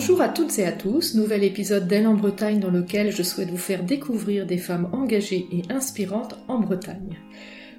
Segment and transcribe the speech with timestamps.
[0.00, 3.50] Bonjour à toutes et à tous, nouvel épisode d'Elle en Bretagne dans lequel je souhaite
[3.50, 7.18] vous faire découvrir des femmes engagées et inspirantes en Bretagne.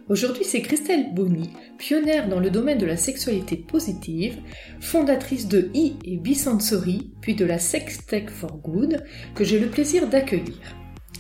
[0.07, 4.37] Aujourd'hui, c'est Christelle Bonny, pionnière dans le domaine de la sexualité positive,
[4.79, 9.69] fondatrice de I et Bisensory, puis de la Sex Tech for Good, que j'ai le
[9.69, 10.61] plaisir d'accueillir.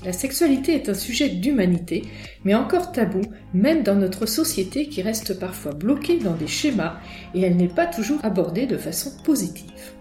[0.05, 2.03] La sexualité est un sujet d'humanité,
[2.45, 3.21] mais encore tabou,
[3.55, 6.99] même dans notre société qui reste parfois bloquée dans des schémas
[7.33, 9.95] et elle n'est pas toujours abordée de façon positive.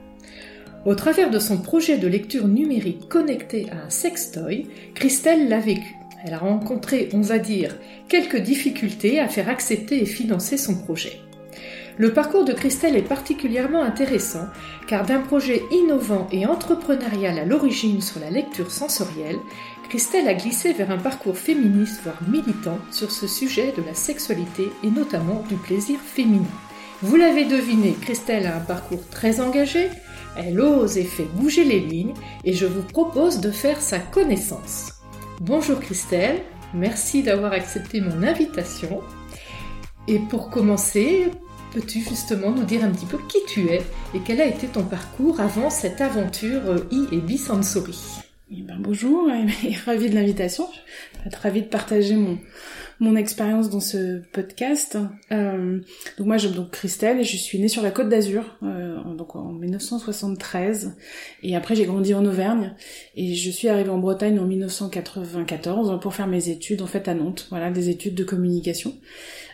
[0.87, 5.95] Au travers de son projet de lecture numérique connecté à un sextoy, Christelle l'a vécu.
[6.25, 7.77] Elle a rencontré, on va dire,
[8.09, 11.21] quelques difficultés à faire accepter et financer son projet.
[11.99, 14.47] Le parcours de Christelle est particulièrement intéressant
[14.89, 19.37] car d'un projet innovant et entrepreneurial à l'origine sur la lecture sensorielle,
[19.91, 24.71] Christelle a glissé vers un parcours féministe voire militant sur ce sujet de la sexualité
[24.83, 26.47] et notamment du plaisir féminin.
[27.03, 29.89] Vous l'avez deviné, Christelle a un parcours très engagé,
[30.37, 32.15] elle ose et fait bouger les lignes
[32.45, 34.95] et je vous propose de faire sa connaissance.
[35.41, 36.43] Bonjour Christelle,
[36.75, 39.01] merci d'avoir accepté mon invitation.
[40.09, 41.29] Et pour commencer,
[41.73, 43.83] peux-tu justement nous dire un petit peu qui tu es
[44.15, 48.21] et quel a été ton parcours avant cette aventure I et Bisensory
[48.51, 50.67] ben bonjour et ravi de l'invitation.
[51.15, 52.39] Je vais être ravie de partager mon,
[53.01, 54.99] mon expérience dans ce podcast.
[55.33, 55.81] Euh,
[56.19, 59.35] donc moi, je donc Christelle et je suis née sur la Côte d'Azur, euh, donc
[59.35, 60.97] en 1973.
[61.43, 62.75] Et après, j'ai grandi en Auvergne
[63.17, 67.15] et je suis arrivée en Bretagne en 1994 pour faire mes études en fait à
[67.15, 67.47] Nantes.
[67.51, 68.95] Voilà, des études de communication.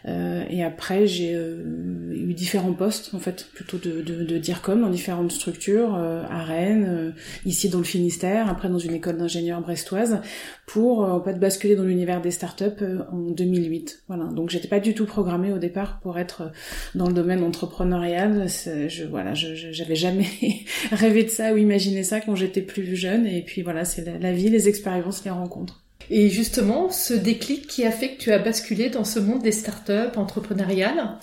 [0.07, 4.81] Euh, et après, j'ai euh, eu différents postes, en fait, plutôt de, de, de DIRCOM
[4.81, 9.61] dans différentes structures, euh, à Rennes, ici dans le Finistère, après dans une école d'ingénieurs
[9.61, 10.21] brestoise,
[10.67, 14.05] pour en fait basculer dans l'univers des startups en 2008.
[14.09, 14.25] Voilà.
[14.25, 16.53] Donc j'étais pas du tout programmée au départ pour être
[16.95, 18.47] dans le domaine entrepreneurial.
[18.48, 20.27] Je voilà, j'avais jamais
[20.93, 23.27] rêvé de ça ou imaginé ça quand j'étais plus jeune.
[23.27, 25.86] Et puis voilà, c'est la vie, les expériences, les rencontres.
[26.11, 29.52] Et justement, ce déclic qui a fait que tu as basculé dans ce monde des
[29.52, 31.18] startups entrepreneuriales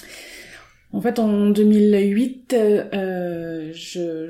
[0.93, 4.27] en fait, en 2008, euh, je,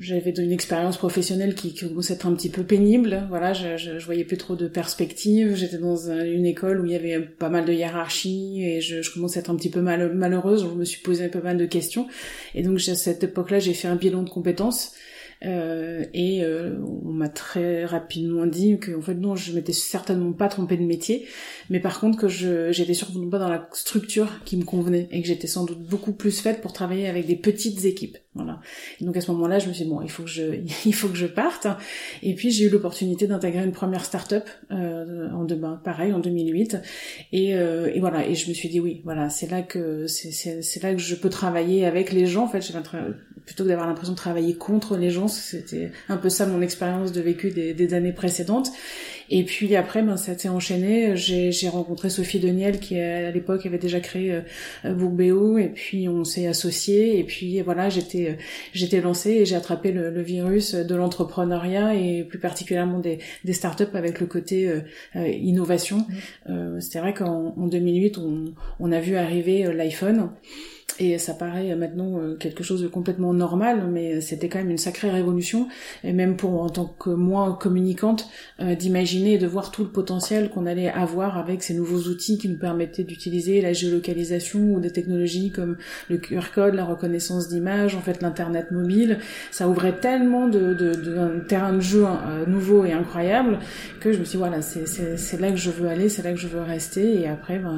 [0.00, 3.28] j'avais une expérience professionnelle qui, commençait à être un petit peu pénible.
[3.28, 5.54] Voilà, je, je, voyais plus trop de perspectives.
[5.54, 9.12] J'étais dans une école où il y avait pas mal de hiérarchie et je, je
[9.12, 10.66] commençais à être un petit peu mal, malheureuse.
[10.68, 12.08] Je me suis posé peu mal de questions.
[12.56, 14.94] Et donc, à cette époque-là, j'ai fait un bilan de compétences.
[15.44, 20.32] Euh, et euh, on m'a très rapidement dit que en fait non, je m'étais certainement
[20.32, 21.26] pas trompée de métier,
[21.70, 25.22] mais par contre que je j'étais surtout pas dans la structure qui me convenait et
[25.22, 28.18] que j'étais sans doute beaucoup plus faite pour travailler avec des petites équipes.
[28.34, 28.60] Voilà.
[29.00, 30.42] Et donc à ce moment-là, je me suis dit bon, il faut que je
[30.84, 31.66] il faut que je parte.
[32.22, 36.76] Et puis j'ai eu l'opportunité d'intégrer une première start-up euh, en demain, pareil en 2008.
[37.32, 38.28] Et, euh, et voilà.
[38.28, 41.30] Et je me suis dit oui, voilà, c'est là que c'est là que je peux
[41.30, 42.44] travailler avec les gens.
[42.44, 42.60] En fait,
[43.50, 47.10] plutôt que d'avoir l'impression de travailler contre les gens c'était un peu ça mon expérience
[47.10, 48.70] de vécu des, des, années précédentes.
[49.28, 51.16] Et puis après, ben, ça s'est enchaîné.
[51.16, 54.40] J'ai rencontré Sophie Deniel qui à l'époque avait déjà créé
[54.84, 58.38] euh, et puis on s'est associés et puis voilà, j'étais
[58.72, 63.52] j'étais lancée et j'ai attrapé le, le, virus de l'entrepreneuriat et plus particulièrement des, des
[63.52, 64.80] startups avec le côté euh,
[65.16, 65.98] euh innovation.
[65.98, 66.50] Mmh.
[66.50, 68.44] Euh, C'était vrai qu'en 2008, on,
[68.78, 70.30] on, a vu arriver l'iPhone.
[70.98, 74.78] Et ça paraît maintenant euh, quelque chose de complètement normal, mais c'était quand même une
[74.78, 75.68] sacrée révolution,
[76.04, 78.28] et même pour en tant que moi communicante,
[78.60, 82.38] euh, d'imaginer et de voir tout le potentiel qu'on allait avoir avec ces nouveaux outils
[82.38, 85.76] qui nous permettaient d'utiliser la géolocalisation ou des technologies comme
[86.08, 89.18] le QR code, la reconnaissance d'image, en fait l'internet mobile.
[89.50, 93.58] Ça ouvrait tellement de, de, de, terrain de jeu euh, nouveau et incroyable
[94.00, 96.38] que je me suis dit, voilà, c'est là que je veux aller, c'est là que
[96.38, 97.20] je veux rester.
[97.20, 97.76] Et après, ben,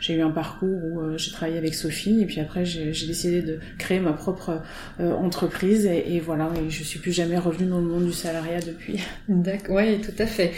[0.00, 3.58] j'ai eu un parcours où j'ai travaillé avec Sophie, et puis après j'ai décidé de
[3.78, 4.60] créer ma propre
[5.00, 8.60] euh, entreprise et, voilà, et je suis plus jamais revenue dans le monde du salariat
[8.60, 9.00] depuis.
[9.28, 10.52] D'accord, oui, tout à fait.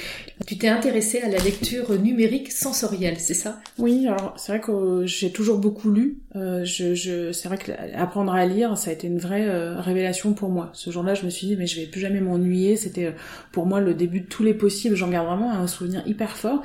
[0.46, 3.60] Tu t'es intéressée à la lecture numérique sensorielle, c'est ça?
[3.78, 6.18] Oui, alors c'est vrai que j'ai toujours beaucoup lu.
[6.36, 9.80] Euh, je, je, c'est vrai que apprendre à lire, ça a été une vraie euh,
[9.80, 10.70] révélation pour moi.
[10.72, 12.76] Ce jour-là, je me suis dit, mais je vais plus jamais m'ennuyer.
[12.76, 13.14] C'était
[13.52, 14.96] pour moi le début de tous les possibles.
[14.96, 16.62] J'en garde vraiment un souvenir hyper fort.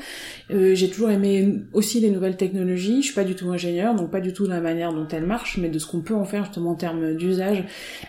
[0.49, 3.01] j'ai toujours aimé aussi les nouvelles technologies.
[3.01, 5.25] Je suis pas du tout ingénieur, donc pas du tout de la manière dont elle
[5.25, 7.63] marche, mais de ce qu'on peut en faire justement en termes d'usage.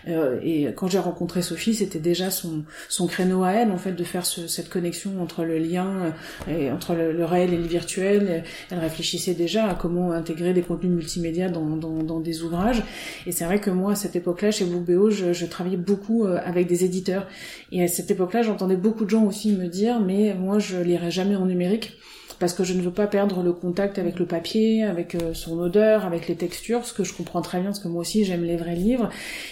[0.07, 3.93] Euh, et quand j'ai rencontré Sophie, c'était déjà son, son créneau à elle, en fait,
[3.93, 6.13] de faire ce, cette connexion entre le lien,
[6.47, 8.43] euh, et entre le, réel et le virtuel.
[8.69, 12.83] Elle réfléchissait déjà à comment intégrer des contenus multimédia dans, dans, dans des ouvrages.
[13.25, 16.39] Et c'est vrai que moi, à cette époque-là, chez Bookbeo, je, je travaillais beaucoup euh,
[16.43, 17.27] avec des éditeurs.
[17.71, 21.11] Et à cette époque-là, j'entendais beaucoup de gens aussi me dire, mais moi, je lirai
[21.11, 21.97] jamais en numérique
[22.39, 26.05] parce que je ne veux pas perdre le contact avec le papier, avec son odeur,
[26.05, 28.75] avec les textures, que je comprends très bien, parce que moi aussi j'aime les vrais
[28.75, 29.09] livres.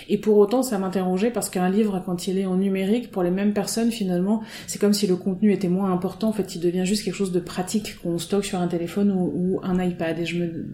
[0.07, 3.31] Et pour autant, ça m'interrogeait parce qu'un livre, quand il est en numérique, pour les
[3.31, 6.29] mêmes personnes, finalement, c'est comme si le contenu était moins important.
[6.29, 9.59] En fait, il devient juste quelque chose de pratique qu'on stocke sur un téléphone ou,
[9.63, 10.19] un iPad.
[10.19, 10.65] Et je me,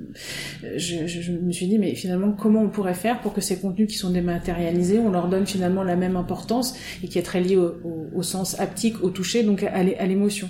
[0.77, 3.97] je, me suis dit, mais finalement, comment on pourrait faire pour que ces contenus qui
[3.97, 7.73] sont dématérialisés, on leur donne finalement la même importance et qui est très lié au,
[8.13, 10.49] au, sens haptique, au toucher, donc à l'émotion.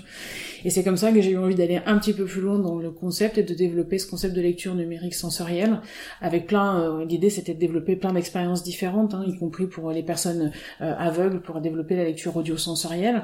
[0.65, 2.79] Et c'est comme ça que j'ai eu envie d'aller un petit peu plus loin dans
[2.79, 5.79] le concept et de développer ce concept de lecture numérique sensorielle,
[6.21, 10.01] avec plein, euh, l'idée c'était de développer plein d'expériences différentes, hein, y compris pour les
[10.01, 10.51] personnes
[10.81, 13.23] euh, aveugles, pour développer la lecture audio-sensorielle.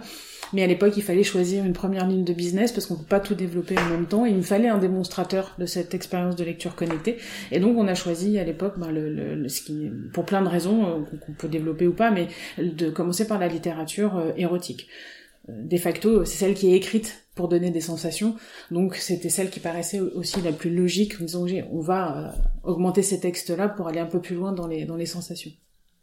[0.54, 3.20] Mais à l'époque, il fallait choisir une première ligne de business parce qu'on peut pas
[3.20, 4.26] tout développer en même temps.
[4.26, 7.18] Et il me fallait un démonstrateur de cette expérience de lecture connectée.
[7.52, 10.50] Et donc, on a choisi à l'époque, ben, le, le, ce qui, pour plein de
[10.50, 12.28] raisons euh, qu'on peut développer ou pas, mais
[12.60, 14.90] de commencer par la littérature érotique
[15.64, 18.36] de facto, c'est celle qui est écrite pour donner des sensations.
[18.72, 23.04] Donc c'était celle qui paraissait aussi la plus logique en disant on va euh, augmenter
[23.04, 25.52] ces textes-là pour aller un peu plus loin dans les, dans les sensations.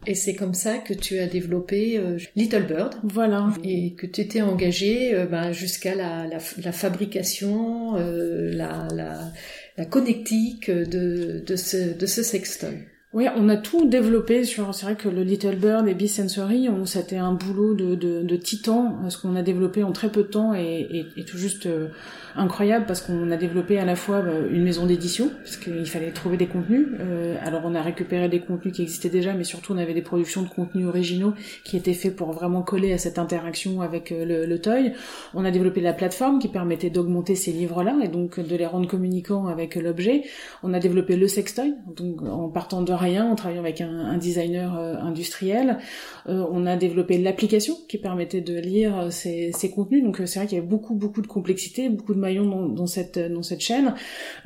[0.06, 2.94] Et c'est comme ça que tu as développé euh, Little Bird.
[3.02, 3.52] Voilà.
[3.64, 9.32] Et que tu étais engagé euh, ben, jusqu'à la, la, la, fabrication, la, la,
[9.76, 12.86] la connectique de, de ce, de ce sextoy.
[13.14, 14.75] Oui, on a tout développé sur.
[14.75, 19.08] C'est vrai que le Little Bird et B-Sensory, c'était un boulot de, de, de titan,
[19.08, 21.88] ce qu'on a développé en très peu de temps et, et, tout juste euh,
[22.37, 26.10] incroyable parce qu'on a développé à la fois euh, une maison d'édition, parce qu'il fallait
[26.10, 26.87] trouver des contenus.
[27.00, 30.02] Euh, alors on a récupéré des contenus qui existaient déjà, mais surtout on avait des
[30.02, 31.34] productions de contenus originaux
[31.64, 34.93] qui étaient faits pour vraiment coller à cette interaction avec euh, le, le toy.
[35.34, 38.88] On a développé la plateforme qui permettait d'augmenter ces livres-là et donc de les rendre
[38.88, 40.25] communicants avec l'objet.
[40.62, 44.74] On a développé le sextoy, donc en partant de rien, en travaillant avec un, designer
[44.76, 45.78] industriel.
[46.26, 50.02] on a développé l'application qui permettait de lire ces, ces contenus.
[50.02, 53.18] Donc c'est vrai qu'il y avait beaucoup beaucoup de complexité, beaucoup de dans, dans, cette
[53.18, 53.94] dans cette chaîne.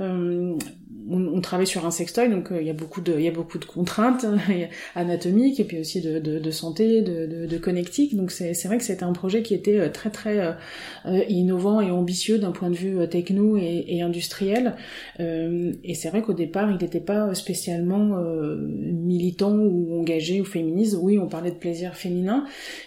[0.00, 0.56] Euh,
[1.10, 3.28] on, on, travaille sur un sextoy, donc euh, il y a beaucoup de il y
[3.28, 4.26] a beaucoup de contraintes
[4.94, 8.16] anatomiques et puis aussi de, santé, de, connectique.
[8.16, 10.56] Donc c'est vrai que c'était un projet qui était euh, très très
[11.06, 14.74] euh, innovant et ambitieux d'un point de vue techno et, industriel.
[15.20, 20.96] Euh, et c'est vrai qu'au départ, il n'était pas spécialement militant ou engagé ou féministe.
[21.00, 22.44] Oui, on parlait de plaisir féminin,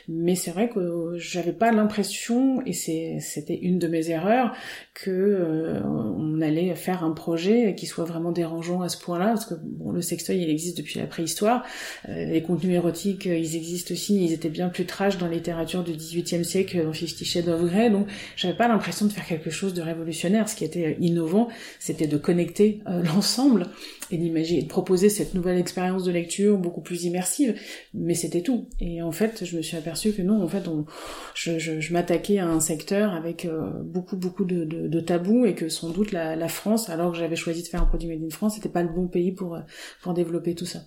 [0.07, 4.53] mais c'est vrai que j'avais pas l'impression, et c'était une de mes erreurs,
[4.93, 9.45] que euh, on allait faire un projet qui soit vraiment dérangeant à ce point-là, parce
[9.45, 11.63] que bon, le sextoy il existe depuis la préhistoire,
[12.09, 15.33] euh, les contenus érotiques euh, ils existent aussi, ils étaient bien plus trash dans la
[15.33, 19.25] littérature du XVIIIe siècle, dans Fifty Shades of Grey, donc j'avais pas l'impression de faire
[19.25, 20.47] quelque chose de révolutionnaire.
[20.47, 21.49] Ce qui était innovant,
[21.79, 23.67] c'était de connecter l'ensemble
[24.11, 27.55] et d'imaginer, de proposer cette nouvelle expérience de lecture beaucoup plus immersive,
[27.93, 28.67] mais c'était tout.
[28.79, 30.85] Et en fait, je me suis aperçue que non, en fait, on,
[31.33, 33.47] je, je, m'attaquais à un secteur avec
[33.83, 37.35] beaucoup beaucoup de, de de, tabou et que sans doute la, France, alors que j'avais
[37.35, 39.59] choisi de faire un produit made in France, c'était pas le bon pays pour
[40.01, 40.79] pour développer tout ça.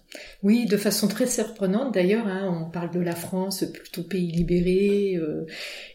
[0.43, 2.27] Oui, de façon très surprenante d'ailleurs.
[2.27, 5.47] Hein, on parle de la France plutôt pays libéré euh,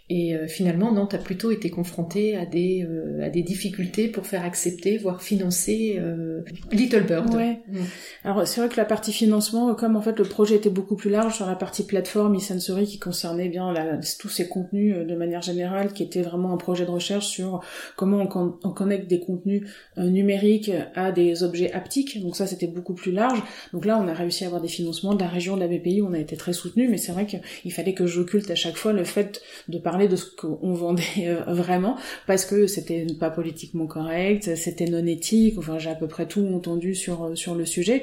[0.10, 4.10] et euh, finalement, non, tu as plutôt été confronté à des, euh, à des difficultés
[4.10, 6.42] pour faire accepter, voire financer euh,
[6.74, 7.34] Little Bird.
[7.34, 7.62] Ouais.
[7.70, 7.78] Mm.
[8.26, 11.10] Alors c'est vrai que la partie financement, comme en fait le projet était beaucoup plus
[11.10, 15.42] large sur la partie plateforme e-sensory qui concernait bien la, tous ces contenus de manière
[15.42, 17.64] générale, qui était vraiment un projet de recherche sur
[17.96, 22.22] comment on, on connecte des contenus numériques à des objets haptiques.
[22.22, 23.42] Donc ça c'était beaucoup plus large.
[23.72, 26.02] Donc là on a réussi à avoir des financements de la région de la BPI,
[26.02, 28.92] on a été très soutenu, mais c'est vrai qu'il fallait que j'occulte à chaque fois
[28.92, 31.98] le fait de parler de ce qu'on vendait euh, vraiment
[32.28, 36.46] parce que c'était pas politiquement correct, c'était non éthique, enfin j'ai à peu près tout
[36.54, 38.02] entendu sur euh, sur le sujet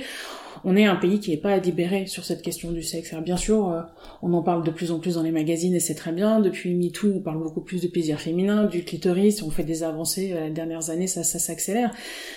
[0.64, 3.12] on est un pays qui n'est pas à libérer sur cette question du sexe.
[3.12, 3.80] Alors bien sûr, euh,
[4.22, 6.40] on en parle de plus en plus dans les magazines et c'est très bien.
[6.40, 10.32] Depuis MeToo, on parle beaucoup plus de plaisir féminin, du clitoris, on fait des avancées
[10.32, 11.90] euh, les dernières années, ça, ça s'accélère.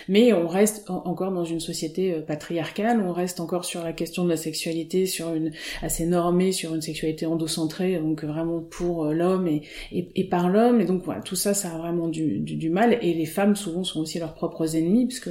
[0.08, 4.24] Mais on reste encore dans une société euh, patriarcale, on reste encore sur la question
[4.24, 5.52] de la sexualité, sur une
[5.82, 9.48] assez normée, sur une sexualité endocentrée, donc vraiment pour l'homme
[9.92, 10.80] et, par l'homme.
[10.82, 12.98] Et donc voilà, tout ça, ça a vraiment du, du, mal.
[13.02, 15.30] Et les femmes souvent sont aussi leurs propres ennemis, puisque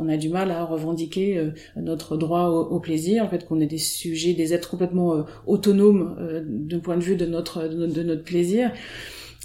[0.00, 3.78] on a du mal à revendiquer notre droit au, plaisir, en fait qu'on est des
[3.78, 8.24] sujets, des êtres complètement euh, autonomes euh, d'un point de vue de notre, de notre
[8.24, 8.72] plaisir.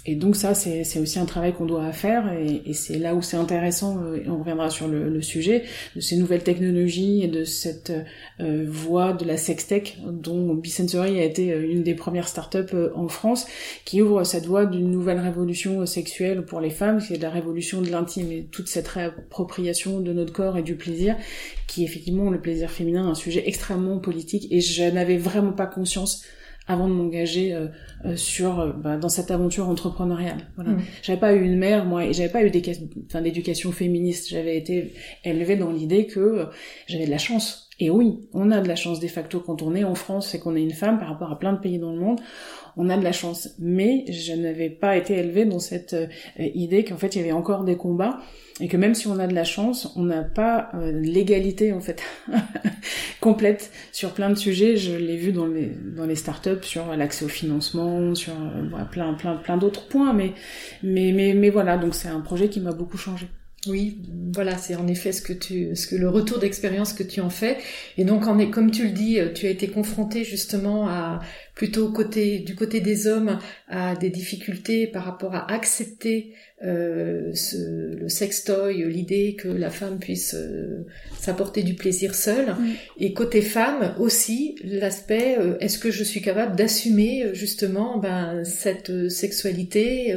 [0.06, 3.22] Et donc ça, c'est aussi un travail qu'on doit faire, et, et c'est là où
[3.22, 5.64] c'est intéressant, euh, et on reviendra sur le, le, sujet,
[5.96, 7.92] de ces nouvelles technologies et de cette
[8.40, 13.08] euh, voie de la sextech, dont Bisensory a été euh, une des premières startups en
[13.08, 13.46] France,
[13.84, 17.82] qui ouvre cette voie d'une nouvelle révolution sexuelle pour les femmes, qui est la révolution
[17.82, 21.16] de l'intime, et toute cette réappropriation de notre corps et du plaisir,
[21.66, 25.66] qui est effectivement le plaisir féminin, un sujet extrêmement politique, et je n'avais vraiment pas
[25.66, 26.22] conscience
[26.68, 27.68] avant de m'engager euh,
[28.16, 30.48] sur bah, dans cette aventure entrepreneuriale.
[30.54, 30.70] Voilà.
[30.70, 30.82] Mmh.
[31.02, 34.28] J'avais pas eu une mère moi et j'avais pas eu d'éducation féministe.
[34.28, 34.92] J'avais été
[35.24, 36.46] élevée dans l'idée que
[36.86, 37.68] j'avais de la chance.
[37.80, 40.40] Et oui, on a de la chance de facto quand on est en France et
[40.40, 42.20] qu'on est une femme par rapport à plein de pays dans le monde
[42.78, 43.50] on a de la chance.
[43.58, 46.06] Mais je n'avais pas été élevée dans cette euh,
[46.38, 48.20] idée qu'en fait il y avait encore des combats
[48.60, 51.80] et que même si on a de la chance, on n'a pas euh, l'égalité en
[51.80, 52.02] fait
[53.20, 54.76] complète sur plein de sujets.
[54.76, 59.12] Je l'ai vu dans les dans les startups sur l'accès au financement, sur euh, plein
[59.14, 60.12] plein plein d'autres points.
[60.12, 60.32] Mais
[60.82, 63.26] mais mais mais voilà, donc c'est un projet qui m'a beaucoup changé.
[63.66, 63.98] Oui,
[64.32, 67.28] voilà, c'est en effet ce que tu, ce que le retour d'expérience que tu en
[67.28, 67.58] fais.
[67.96, 71.18] Et donc, comme tu le dis, tu as été confronté justement à
[71.58, 77.96] plutôt côté du côté des hommes à des difficultés par rapport à accepter euh, ce,
[77.96, 80.86] le sextoy, l'idée que la femme puisse euh,
[81.18, 82.54] s'apporter du plaisir seule.
[82.96, 89.10] Et côté femme aussi, l'aspect euh, est-ce que je suis capable d'assumer justement ben, cette
[89.10, 90.14] sexualité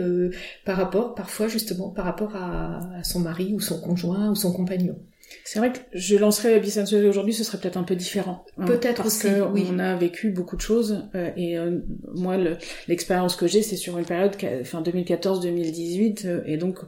[0.63, 4.53] par rapport, parfois justement par rapport à, à son mari ou son conjoint ou son
[4.53, 4.95] compagnon?
[5.43, 8.45] C'est vrai que je lancerais Bisensuel aujourd'hui, ce serait peut-être un peu différent.
[8.57, 9.67] Hein, peut-être parce que oui.
[9.71, 11.79] on a vécu beaucoup de choses euh, et euh,
[12.13, 12.37] moi
[12.87, 16.79] l'expérience que j'ai, c'est sur une période, enfin 2014-2018 euh, et donc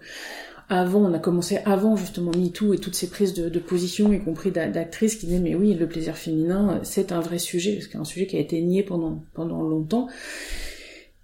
[0.69, 4.19] avant, on a commencé avant justement MeToo et toutes ces prises de, de position, y
[4.19, 8.05] compris d'actrices qui disaient mais oui, le plaisir féminin, c'est un vrai sujet, parce qu'un
[8.05, 10.07] sujet qui a été nié pendant pendant longtemps.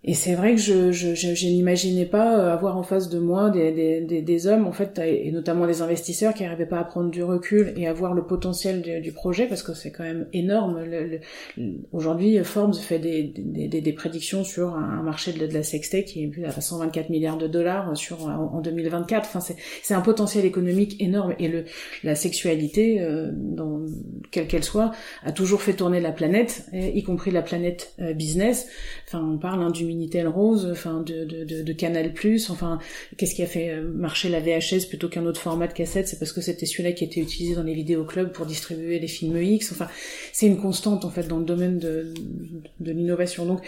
[0.06, 3.50] Et c'est vrai que je, je, je, n'imaginais pas euh, avoir en face de moi
[3.50, 7.10] des, des, des, hommes, en fait, et notamment des investisseurs qui n'arrivaient pas à prendre
[7.12, 10.82] du recul et à voir le potentiel du, projet, parce que c'est quand même énorme.
[11.91, 16.46] Aujourd'hui, Forbes fait des, des, des, prédictions sur un marché de, la sextech qui est
[16.46, 19.25] à 124 milliards de dollars sur en, 2024.
[19.27, 19.53] Enfin,
[19.84, 21.36] c'est un potentiel économique énorme.
[21.39, 21.65] Et le,
[22.06, 23.82] la sexualité, euh, dans,
[24.32, 24.91] quelle qu'elle soit,
[25.24, 28.70] a toujours fait tourner la planète, y compris la planète euh, business.
[29.06, 32.13] Enfin, on parle hein, du Minitel Rose, enfin de, de, Canal
[32.50, 32.79] enfin
[33.17, 36.08] qu'est-ce qui a fait euh, marcher la VHS plutôt qu'un autre format de cassette?
[36.08, 39.41] C'est parce que c'était celui-là qui était utilisé dans les vidéoclubs pour distribuer les films
[39.41, 39.72] X.
[39.72, 39.88] Enfin,
[40.31, 42.13] c'est une constante en fait dans le domaine de,
[42.79, 43.46] de l'innovation.
[43.46, 43.62] Donc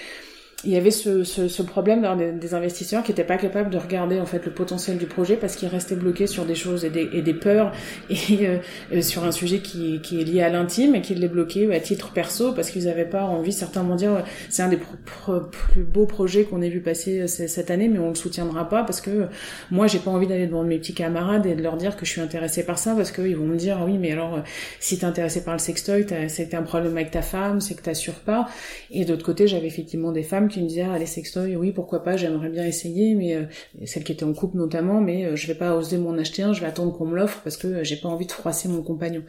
[0.64, 3.78] il y avait ce, ce, ce problème des, des, investisseurs qui n'étaient pas capables de
[3.78, 6.90] regarder en fait le potentiel du projet parce qu'ils restaient bloqués sur des choses et
[6.90, 7.72] des, et des peurs
[8.10, 8.58] et euh,
[8.94, 11.80] euh, sur un sujet qui, qui est lié à l'intime et qui les bloquait à
[11.80, 16.06] titre perso parce qu'ils n'avaient pas envie certains vont dire c'est un des plus beaux
[16.06, 19.28] projets qu'on ait vu passer euh, cette année mais on le soutiendra pas parce que
[19.72, 22.12] moi j'ai pas envie d'aller devant mes petits camarades et de leur dire que je
[22.12, 24.40] suis intéressée par ça parce qu'ils vont me dire oui mais alors
[24.80, 28.14] si t'es intéressé par le sextoy c'est un problème avec ta femme c'est que t'assures
[28.14, 28.48] pas.
[28.92, 32.04] Et d'autre côté j'avais effectivement des femmes qui me disaient ah, les sextoys oui pourquoi
[32.04, 33.46] pas j'aimerais bien essayer mais euh,
[33.86, 36.54] celle qui était en couple notamment mais euh, je vais pas oser m'en acheter un
[36.54, 38.84] je vais attendre qu'on me l'offre parce que euh, j'ai pas envie de froisser mon
[38.84, 39.24] compagnon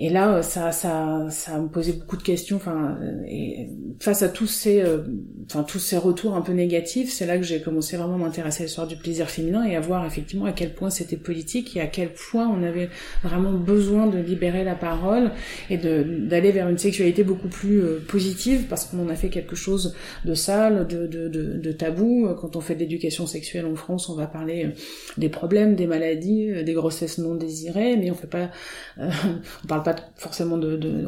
[0.00, 2.56] et là, euh, ça, ça, ça me posait beaucoup de questions.
[2.56, 3.64] Enfin, euh,
[3.98, 4.98] face à tous ces, euh,
[5.46, 8.62] enfin tous ces retours un peu négatifs, c'est là que j'ai commencé vraiment à m'intéresser
[8.62, 11.80] à l'histoire du plaisir féminin et à voir effectivement à quel point c'était politique et
[11.80, 12.90] à quel point on avait
[13.24, 15.32] vraiment besoin de libérer la parole
[15.68, 20.34] et d'aller vers une sexualité beaucoup plus positive parce qu'on a fait quelque chose de
[20.34, 22.28] sale, de, de, de, tabou.
[22.40, 24.74] Quand on fait de l'éducation sexuelle en France, on va parler
[25.16, 28.50] des problèmes, des maladies, des grossesses non désirées, mais on fait pas,
[28.98, 31.06] on parle pas forcément de, de,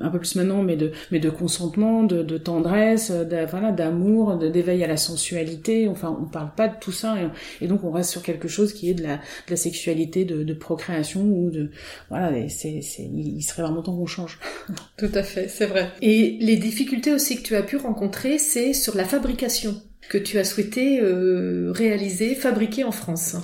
[0.00, 4.36] un peu plus maintenant, mais de, mais de consentement, de, de tendresse, de, voilà, d'amour,
[4.36, 5.88] d'éveil à la sensualité.
[5.88, 7.16] Enfin, on parle pas de tout ça,
[7.60, 10.42] et, donc on reste sur quelque chose qui est de la, de la sexualité, de,
[10.42, 11.70] de procréation ou de,
[12.08, 14.38] voilà, c'est, c'est, il serait vraiment temps qu'on change.
[14.96, 15.90] Tout à fait, c'est vrai.
[16.02, 20.38] Et les difficultés aussi que tu as pu rencontrer, c'est sur la fabrication que tu
[20.38, 23.36] as souhaité euh, réaliser, fabriquer en France.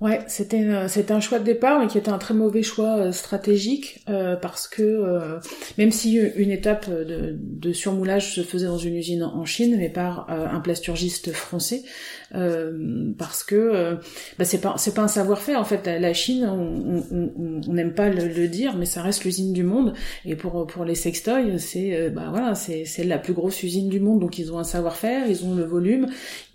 [0.00, 2.96] Ouais, c'était euh, c'était un choix de départ, mais qui était un très mauvais choix
[2.96, 5.38] euh, stratégique euh, parce que
[5.76, 9.90] même si une étape de, de, surmoulage se faisait dans une usine en Chine, mais
[9.90, 11.82] par un plasturgiste français,
[12.30, 13.98] parce que
[14.38, 15.86] bah, c'est pas c'est pas un savoir-faire en fait.
[15.86, 19.92] La Chine, on n'aime pas le, le, dire, mais ça reste l'usine du monde.
[20.24, 24.00] Et pour pour les sextoys, c'est bah voilà, c'est c'est la plus grosse usine du
[24.00, 26.06] monde, donc ils ont un savoir-faire, ils ont le volume,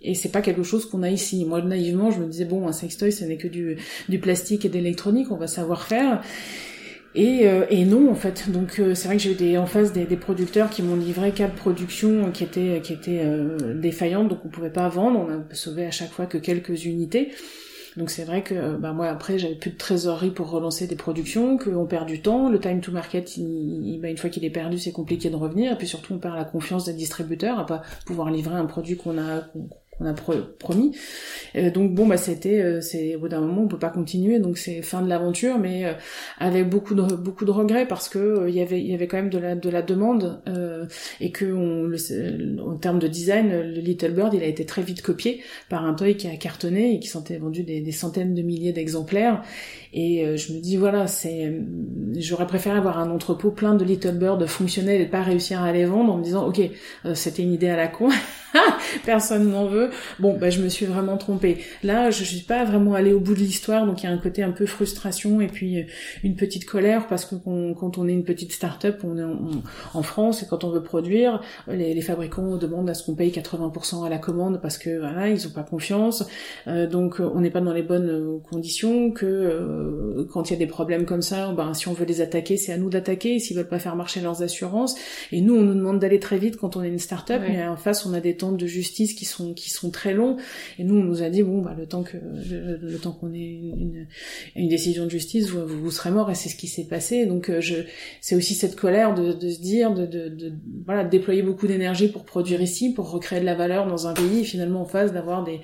[0.09, 1.45] et c'est pas quelque chose qu'on a ici.
[1.45, 3.77] Moi, naïvement, je me disais bon, un sextoy, ce n'est que du,
[4.09, 6.21] du plastique et d'électronique, on va savoir faire.
[7.15, 8.51] Et, euh, et, non en fait.
[8.51, 10.97] Donc euh, c'est vrai que j'ai eu des, en face des, des producteurs qui m'ont
[10.97, 15.25] livré quatre productions qui étaient qui étaient euh, défaillantes, donc on pouvait pas vendre.
[15.25, 17.31] On a sauvé à chaque fois que quelques unités.
[17.95, 21.57] Donc c'est vrai que bah, moi après j'avais plus de trésorerie pour relancer des productions,
[21.57, 24.77] qu'on perd du temps, le time to market, il, bah, une fois qu'il est perdu
[24.77, 27.83] c'est compliqué de revenir, et puis surtout on perd la confiance des distributeurs à pas
[28.05, 29.47] pouvoir livrer un produit qu'on a
[29.97, 30.95] qu'on a promis.
[31.55, 34.39] Euh, donc bon bah c'était euh, c'est au bout d'un moment on peut pas continuer
[34.39, 35.93] donc c'est fin de l'aventure mais euh,
[36.37, 39.17] avec beaucoup de beaucoup de regrets parce que il y avait il y avait quand
[39.17, 40.41] même de la de la demande
[41.21, 41.91] et que on,
[42.61, 45.93] en termes de design le Little Bird il a été très vite copié par un
[45.93, 49.41] toy qui a cartonné et qui s'était vendu des, des centaines de milliers d'exemplaires
[49.93, 51.53] et je me dis voilà c'est
[52.17, 55.85] j'aurais préféré avoir un entrepôt plein de Little Bird fonctionnels et pas réussir à les
[55.85, 56.61] vendre en me disant ok
[57.13, 58.09] c'était une idée à la con
[59.05, 59.84] personne n'en veut.
[60.19, 61.57] Bon, bah, je me suis vraiment trompée.
[61.83, 64.17] Là, je suis pas vraiment allée au bout de l'histoire, donc il y a un
[64.17, 65.83] côté un peu frustration et puis euh,
[66.23, 69.23] une petite colère parce que quand on est une petite start-up, on est
[69.93, 74.05] en, France et quand on veut produire, les, fabricants demandent à ce qu'on paye 80%
[74.05, 76.25] à la commande parce que voilà, ils ont pas confiance.
[76.67, 79.11] Euh, donc on n'est pas dans les bonnes euh, conditions.
[79.11, 82.57] Que quand il y a des problèmes comme ça, ben si on veut les attaquer,
[82.57, 83.39] c'est à nous d'attaquer.
[83.39, 84.95] S'ils veulent pas faire marcher leurs assurances,
[85.31, 87.77] et nous on nous demande d'aller très vite quand on est une start-up, mais en
[87.77, 90.37] face on a des temps de justice qui sont qui sont très longs.
[90.79, 93.37] Et nous, on nous a dit bon, bah le temps que le, temps qu'on ait
[93.39, 94.07] une,
[94.55, 96.31] une, décision de justice, vous, vous serez mort.
[96.31, 97.25] Et c'est ce qui s'est passé.
[97.25, 97.75] Donc euh, je,
[98.21, 100.53] c'est aussi cette colère de, de se dire, de, de, de
[100.85, 104.13] voilà, de déployer beaucoup d'énergie pour produire ici, pour recréer de la valeur dans un
[104.13, 105.59] pays, finalement en face d'avoir des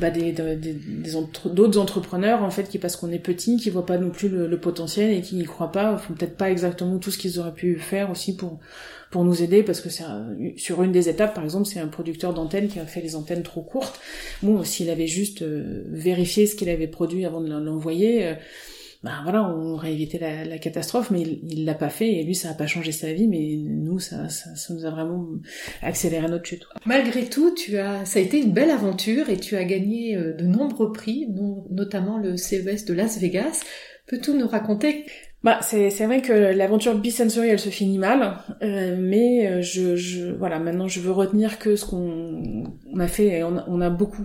[0.00, 4.10] bah, des, d'autres entrepreneurs en fait qui parce qu'on est petit qui voient pas non
[4.10, 7.18] plus le, le potentiel et qui n'y croient pas font peut-être pas exactement tout ce
[7.18, 8.58] qu'ils auraient pu faire aussi pour
[9.10, 10.04] pour nous aider parce que c'est
[10.56, 13.42] sur une des étapes par exemple c'est un producteur d'antennes qui a fait les antennes
[13.42, 14.00] trop courtes.
[14.42, 18.34] Bon s'il avait juste euh, vérifié ce qu'il avait produit avant de l'envoyer euh,
[19.04, 22.34] ben voilà, on aurait évité la, la catastrophe, mais il l'a pas fait et lui
[22.34, 25.24] ça a pas changé sa vie, mais nous ça, ça, ça, nous a vraiment
[25.82, 26.66] accéléré notre chute.
[26.84, 30.34] Malgré tout, tu as, ça a été une belle aventure et tu as gagné euh,
[30.34, 31.28] de nombreux prix,
[31.70, 33.62] notamment le CES de Las Vegas.
[34.08, 35.04] Peux-tu nous raconter?
[35.44, 40.32] Bah, c'est, vrai que l'aventure Bisensory, elle se finit mal, euh, mais euh, je, je,
[40.32, 44.24] voilà, maintenant je veux retenir que ce qu'on on a fait, on on a beaucoup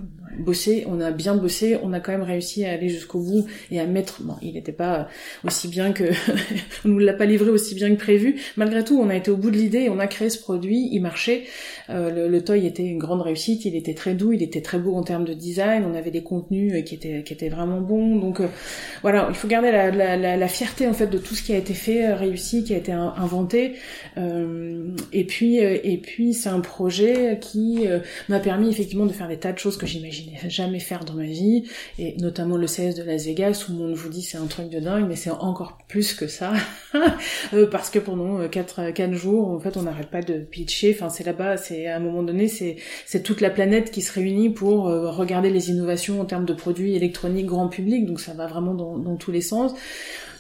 [0.87, 3.85] on a bien bossé, on a quand même réussi à aller jusqu'au bout et à
[3.85, 4.21] mettre.
[4.21, 5.07] Bon, il n'était pas
[5.45, 6.03] aussi bien que,
[6.85, 8.39] on nous l'a pas livré aussi bien que prévu.
[8.57, 11.01] Malgré tout, on a été au bout de l'idée, on a créé ce produit, il
[11.01, 11.43] marchait.
[11.89, 14.95] Euh, le, toy était une grande réussite, il était très doux, il était très beau
[14.95, 18.17] en termes de design, on avait des contenus euh, qui étaient qui étaient vraiment bons.
[18.17, 18.47] Donc euh,
[19.01, 21.57] voilà, il faut garder la, la, la, fierté en fait de tout ce qui a
[21.57, 23.73] été fait, réussi, qui a été inventé.
[24.17, 27.86] et puis et puis c'est un projet qui
[28.29, 31.25] m'a permis effectivement de faire des tas de choses que j'imagine jamais faire dans ma
[31.25, 31.63] vie,
[31.99, 34.79] et notamment le CS de Las Vegas, où on vous dit c'est un truc de
[34.79, 36.53] dingue, mais c'est encore plus que ça,
[37.53, 40.95] euh, parce que pendant 4, euh, 4 jours, en fait, on n'arrête pas de pitcher,
[40.95, 44.49] enfin c'est là-bas, c'est à un moment donné, c'est toute la planète qui se réunit
[44.49, 48.47] pour euh, regarder les innovations en termes de produits électroniques grand public, donc ça va
[48.47, 49.73] vraiment dans, dans tous les sens.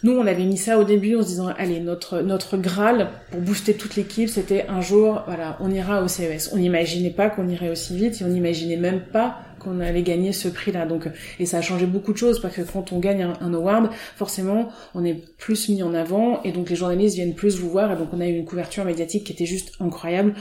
[0.03, 3.39] Nous, on avait mis ça au début en se disant, allez, notre notre graal pour
[3.39, 6.49] booster toute l'équipe, c'était un jour, voilà, on ira au CES.
[6.51, 10.33] On n'imaginait pas qu'on irait aussi vite, et on n'imaginait même pas qu'on allait gagner
[10.33, 10.85] ce prix-là.
[10.85, 13.89] Donc, et ça a changé beaucoup de choses parce que quand on gagne un, award,
[14.15, 17.91] forcément, on est plus mis en avant et donc les journalistes viennent plus vous voir
[17.91, 20.33] et donc on a eu une couverture médiatique qui était juste incroyable.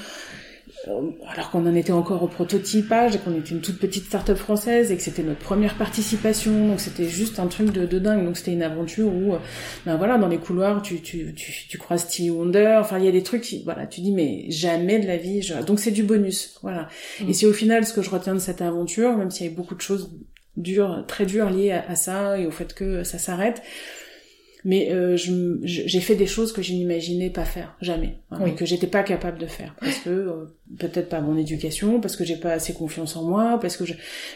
[0.89, 4.37] Euh, alors qu'on en était encore au prototypage et qu'on était une toute petite start-up
[4.37, 8.25] française et que c'était notre première participation, donc c'était juste un truc de, de dingue.
[8.25, 9.39] Donc c'était une aventure où, euh,
[9.87, 13.09] ben voilà, dans les couloirs, tu, tu, tu, tu croises Stevie Wonder, enfin il y
[13.09, 16.03] a des trucs, qui, voilà, tu dis mais jamais de la vie, donc c'est du
[16.03, 16.89] bonus, voilà.
[17.21, 17.31] Mm.
[17.31, 19.53] Et c'est au final ce que je retiens de cette aventure, même s'il y a
[19.55, 20.11] beaucoup de choses
[20.57, 23.63] dures, très dures liées à, à ça et au fait que ça s'arrête,
[24.65, 28.19] mais euh, j'ai fait des choses que je n'imaginais pas faire jamais.
[28.47, 29.75] Et que j'étais pas capable de faire.
[29.81, 33.59] Parce que euh, peut-être pas mon éducation parce que j'ai pas assez confiance en moi
[33.61, 33.85] parce que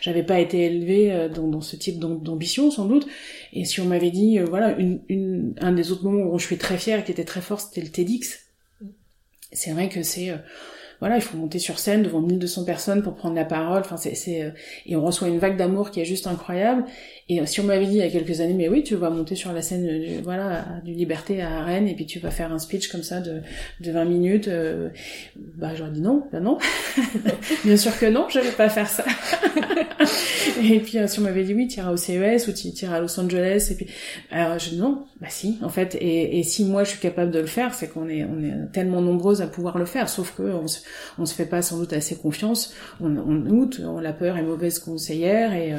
[0.00, 3.06] j'avais pas été élevée euh, dans, dans ce type d'ambition sans doute.
[3.52, 6.46] Et si on m'avait dit euh, voilà une, une, un des autres moments où je
[6.46, 8.40] suis très fière et qui était très fort c'était le TEDx
[9.52, 10.34] c'est vrai que c'est
[11.00, 13.80] voilà, il faut monter sur scène devant 1200 personnes pour prendre la parole.
[13.80, 14.54] Enfin, c'est,
[14.86, 16.84] et on reçoit une vague d'amour qui est juste incroyable.
[17.28, 19.34] Et si on m'avait dit il y a quelques années, mais oui, tu vas monter
[19.34, 22.58] sur la scène, du, voilà, du Liberté à Rennes, et puis tu vas faire un
[22.60, 23.40] speech comme ça de,
[23.80, 24.90] de 20 minutes, euh,
[25.56, 26.58] bah j'aurais dit non, bah non.
[27.64, 29.04] Bien sûr que non, je vais pas faire ça.
[30.62, 32.96] et puis euh, si on m'avait dit oui, tu iras au CES ou tu iras
[32.96, 33.86] à Los Angeles, et puis
[34.30, 35.96] alors je dis non, bah si, en fait.
[36.00, 38.72] Et, et si moi je suis capable de le faire, c'est qu'on est on est
[38.72, 40.08] tellement nombreuses à pouvoir le faire.
[40.08, 40.80] Sauf que on se,
[41.18, 42.74] on se fait pas sans doute assez confiance.
[43.00, 45.78] On, on doute, on la peur est mauvaise conseillère et, euh,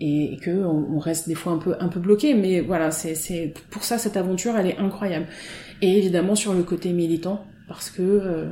[0.00, 2.34] et, et et, que on, reste des fois un peu un peu bloqué.
[2.34, 5.26] Mais voilà, c'est pour ça cette aventure, elle est incroyable.
[5.82, 8.46] Et évidemment sur le côté militant, parce que euh,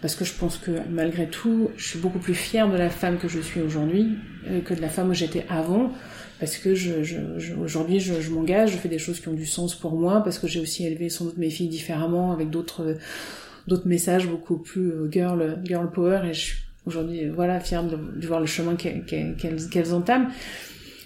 [0.00, 3.18] parce que je pense que malgré tout, je suis beaucoup plus fière de la femme
[3.18, 5.92] que je suis aujourd'hui euh, que de la femme où j'étais avant.
[6.40, 6.92] Parce que je,
[7.62, 10.48] aujourd'hui, je, m'engage, je fais des choses qui ont du sens pour moi, parce que
[10.48, 12.96] j'ai aussi élevé sans doute mes filles différemment, avec d'autres
[13.68, 16.54] d'autres messages beaucoup plus euh, girl girl power, et je
[16.86, 20.28] aujourd'hui voilà fière de, voir le chemin qu'elles entament.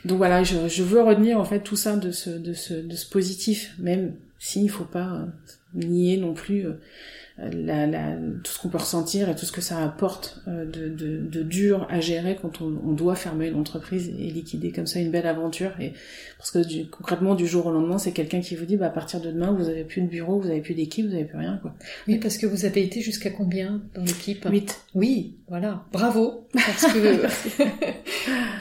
[0.05, 3.09] Donc voilà, je, veux retenir en fait tout ça de ce, de ce, de ce
[3.09, 5.27] positif, même s'il faut pas
[5.75, 6.67] nier non plus
[7.39, 10.89] la, la, tout ce qu'on peut ressentir et tout ce que ça apporte euh, de,
[10.89, 14.87] de, de, dur à gérer quand on, on, doit fermer une entreprise et liquider comme
[14.87, 15.71] ça une belle aventure.
[15.81, 15.93] Et
[16.37, 18.91] parce que du, concrètement, du jour au lendemain, c'est quelqu'un qui vous dit, bah, à
[18.91, 21.39] partir de demain, vous avez plus de bureau, vous avez plus d'équipe, vous avez plus
[21.39, 21.75] rien, quoi.
[22.09, 24.45] Oui, parce que vous avez été jusqu'à combien dans l'équipe?
[24.51, 24.81] Huit.
[24.95, 25.85] Oui, voilà.
[25.93, 27.27] Bravo, parce que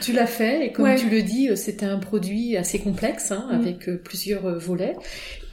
[0.00, 3.54] tu l'as fait et comme tu le dis, c'était un produit assez complexe, hein, mm.
[3.54, 4.94] avec euh, plusieurs euh, volets.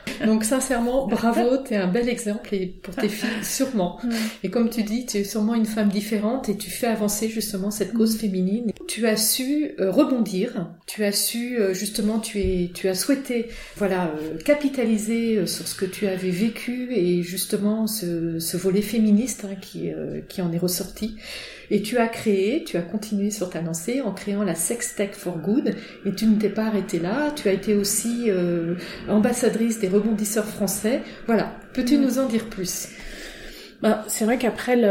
[0.26, 4.00] Donc sincèrement, bravo, tu es un bel exemple et pour tes filles, sûrement.
[4.44, 7.72] Et comme tu dis, tu es sûrement une femme différente et tu fais avancer justement
[7.72, 8.72] cette cause féminine.
[8.88, 13.50] Tu as su euh, rebondir, tu as su euh, justement, tu es, tu as souhaité,
[13.78, 19.46] voilà, euh, capitaliser sur ce que tu avais vécu et justement ce, ce volet féministe
[19.50, 19.92] hein, qui,
[20.30, 21.16] qui en est ressorti.
[21.72, 25.12] Et tu as créé, tu as continué sur ta lancée en créant la Sex Tech
[25.14, 25.76] for Good.
[26.06, 27.32] Et tu ne t'es pas arrêté là.
[27.36, 28.76] Tu as été aussi euh,
[29.08, 31.02] ambassadrice des rebondisseurs français.
[31.26, 31.56] Voilà.
[31.74, 32.90] Peux-tu nous en dire plus?
[33.86, 34.82] Bah, c'est vrai qu'après,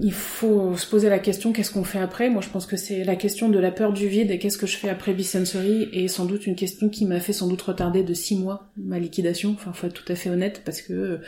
[0.00, 2.30] il faut se poser la question qu'est-ce qu'on fait après?
[2.30, 4.66] Moi, je pense que c'est la question de la peur du vide et qu'est-ce que
[4.66, 8.02] je fais après Bisensory et sans doute une question qui m'a fait sans doute retarder
[8.02, 9.50] de six mois ma liquidation.
[9.50, 11.18] Enfin, faut être tout à fait honnête parce que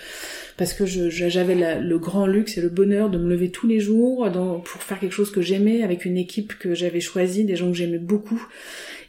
[0.57, 4.27] parce que j'avais le grand luxe et le bonheur de me lever tous les jours
[4.65, 7.77] pour faire quelque chose que j'aimais avec une équipe que j'avais choisie, des gens que
[7.77, 8.43] j'aimais beaucoup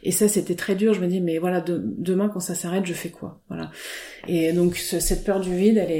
[0.04, 0.92] et ça, c'était très dur.
[0.92, 3.40] Je me dis, mais voilà, demain, quand ça s'arrête, je fais quoi?
[3.48, 3.70] Voilà.
[4.28, 5.90] Et donc, cette peur du vide, elle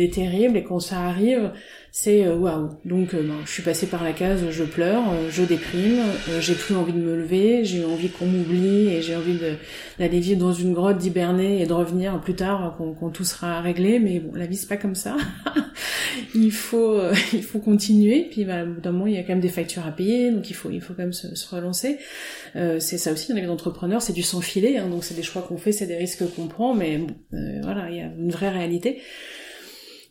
[0.00, 0.56] est, terrible.
[0.56, 1.52] Et quand ça arrive,
[1.96, 2.70] c'est euh, waouh.
[2.84, 6.02] Donc, euh, ben, je suis passée par la case, je pleure, euh, je déprime,
[6.40, 9.38] j'ai plus envie de me lever, j'ai envie qu'on m'oublie et j'ai envie
[10.00, 14.00] d'aller vivre dans une grotte, d'hiberner et de revenir plus tard quand, tout sera réglé.
[14.00, 15.16] Mais bon, la vie c'est pas comme ça.
[16.34, 17.00] il faut,
[17.32, 18.26] il faut continuer.
[18.28, 20.50] Puis, ben, bout d'un moment, il y a quand même des factures à payer, donc
[20.50, 21.98] il faut, il faut quand même se, relancer.
[22.54, 24.78] c'est ça aussi dans les entrepreneurs, c'est du sans filet.
[24.78, 27.02] Hein, donc, c'est des choix qu'on fait, c'est des risques qu'on prend, mais
[27.62, 29.00] voilà, il y a une vraie réalité.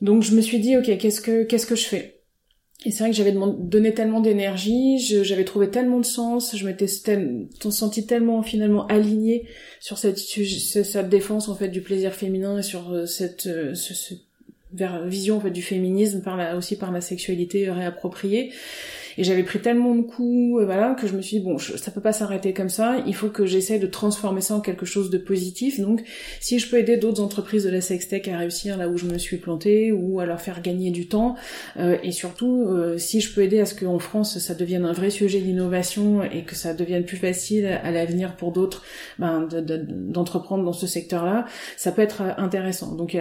[0.03, 2.19] Donc je me suis dit ok qu'est-ce que qu'est-ce que je fais?
[2.85, 6.87] Et c'est vrai que j'avais donné tellement d'énergie, j'avais trouvé tellement de sens, je m'étais
[6.87, 9.47] senti tellement finalement alignée
[9.79, 14.15] sur cette, cette défense en fait du plaisir féminin et sur euh, cette, euh, ce,
[15.05, 18.51] vision en fait du féminisme par la, aussi par la sexualité réappropriée
[19.17, 21.91] et j'avais pris tellement de coups, euh, voilà, que je me suis dit, bon, ça
[21.91, 25.09] peut pas s'arrêter comme ça, il faut que j'essaie de transformer ça en quelque chose
[25.09, 25.79] de positif.
[25.79, 26.03] Donc,
[26.39, 29.17] si je peux aider d'autres entreprises de la sextech à réussir là où je me
[29.17, 31.35] suis plantée, ou à leur faire gagner du temps,
[31.77, 34.93] euh, et surtout, euh, si je peux aider à ce qu'en France, ça devienne un
[34.93, 38.83] vrai sujet d'innovation et que ça devienne plus facile à l'avenir pour d'autres
[39.19, 41.45] ben, d'entreprendre dans ce secteur-là,
[41.77, 42.95] ça peut être intéressant.
[42.95, 43.15] Donc,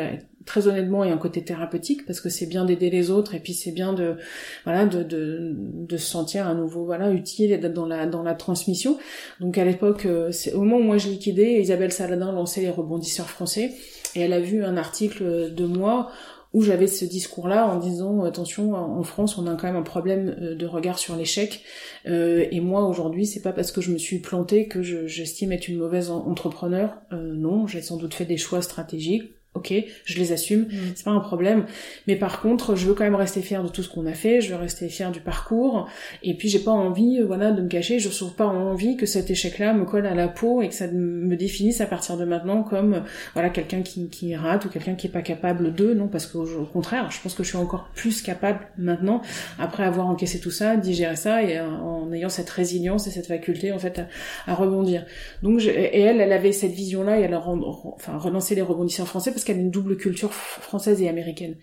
[0.45, 3.35] très honnêtement, il y a un côté thérapeutique parce que c'est bien d'aider les autres
[3.35, 4.17] et puis c'est bien de
[4.65, 5.55] voilà de, de,
[5.87, 8.99] de se sentir à nouveau voilà utile et d'être dans la dans la transmission.
[9.41, 12.71] Donc à l'époque, euh, c'est au moment où moi je liquidais, Isabelle Saladin lançait les
[12.71, 13.73] rebondisseurs français
[14.15, 16.11] et elle a vu un article de moi
[16.53, 20.37] où j'avais ce discours-là en disant attention en France on a quand même un problème
[20.41, 21.63] euh, de regard sur l'échec.
[22.07, 25.69] Euh, et moi aujourd'hui c'est pas parce que je me suis plantée que j'estime être
[25.69, 26.99] une mauvaise entrepreneur.
[27.13, 30.93] Euh, non j'ai sans doute fait des choix stratégiques ok, je les assume, mm.
[30.95, 31.67] c'est pas un problème.
[32.07, 34.41] Mais par contre, je veux quand même rester fière de tout ce qu'on a fait,
[34.41, 35.89] je veux rester fière du parcours,
[36.23, 39.05] et puis j'ai pas envie, euh, voilà, de me cacher, je trouve pas envie que
[39.05, 42.25] cet échec-là me colle à la peau et que ça me définisse à partir de
[42.25, 43.03] maintenant comme,
[43.35, 46.47] voilà, quelqu'un qui, qui rate ou quelqu'un qui est pas capable de, non, parce qu'au
[46.47, 49.21] au contraire, je pense que je suis encore plus capable maintenant,
[49.59, 53.27] après avoir encaissé tout ça, digérer ça, et euh, en ayant cette résilience et cette
[53.27, 54.01] faculté, en fait,
[54.47, 55.05] à, rebondir.
[55.43, 59.31] Donc, et elle, elle avait cette vision-là, et elle a enfin, relancé les rebondisseurs français,
[59.31, 61.57] parce qu'elle a une double culture française et américaine.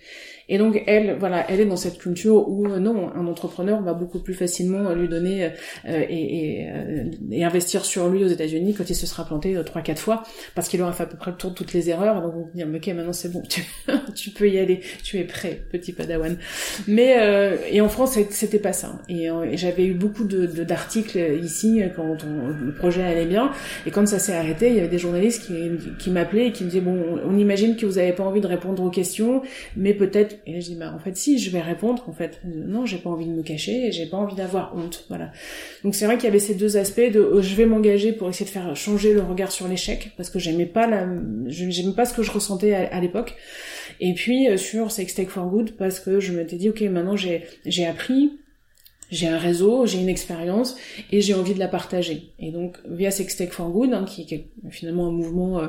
[0.50, 3.94] Et donc elle, voilà, elle est dans cette culture où euh, non, un entrepreneur va
[3.94, 5.50] beaucoup plus facilement lui donner euh,
[6.10, 9.84] et, et, euh, et, investir sur lui aux États-Unis quand il se sera planté trois
[9.84, 10.24] quatre fois
[10.56, 12.24] parce qu'il aura fait à peu près le tour de toutes les erreurs.
[12.24, 13.44] Donc on dire ok maintenant c'est bon,
[14.16, 16.36] tu, peux y aller, tu es prêt, petit padawan.
[16.88, 17.16] Mais
[17.72, 19.00] et en France c'était pas ça.
[19.08, 23.52] Et, j'avais eu beaucoup de d'articles ici quand le projet allait bien
[23.86, 25.54] et quand ça s'est arrêté, il y avait des journalistes qui,
[26.00, 28.48] qui m'appelaient et qui me disaient bon on imagine que vous avez pas envie de
[28.48, 29.44] répondre aux questions,
[29.78, 32.42] mais peut-être et là, je dis, bah, en fait, si, je vais répondre, en fait.
[32.46, 35.06] Non, j'ai pas envie de me cacher j'ai pas envie d'avoir honte.
[35.10, 35.32] Voilà.
[35.84, 38.30] Donc, c'est vrai qu'il y avait ces deux aspects de, euh, je vais m'engager pour
[38.30, 41.08] essayer de faire changer le regard sur l'échec, parce que j'aimais pas la,
[41.48, 43.36] j'aimais pas ce que je ressentais à, l'époque.
[44.00, 47.16] Et puis, euh, sur Sex Tech for Good, parce que je m'étais dit, ok, maintenant,
[47.16, 48.40] j'ai, j'ai appris,
[49.12, 50.78] j'ai un réseau, j'ai une expérience
[51.12, 52.32] et j'ai envie de la partager.
[52.40, 55.68] Et donc via Sex Tech for Good, hein, qui est finalement un mouvement euh,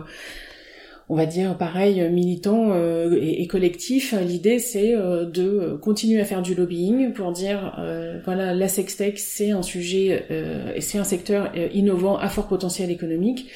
[1.10, 4.14] on va dire pareil militant euh, et, collectif.
[4.24, 9.18] L'idée c'est euh, de continuer à faire du lobbying pour dire euh, voilà la sextech
[9.18, 10.24] c'est un sujet
[10.76, 13.48] et c'est un secteur innovant à fort potentiel économique.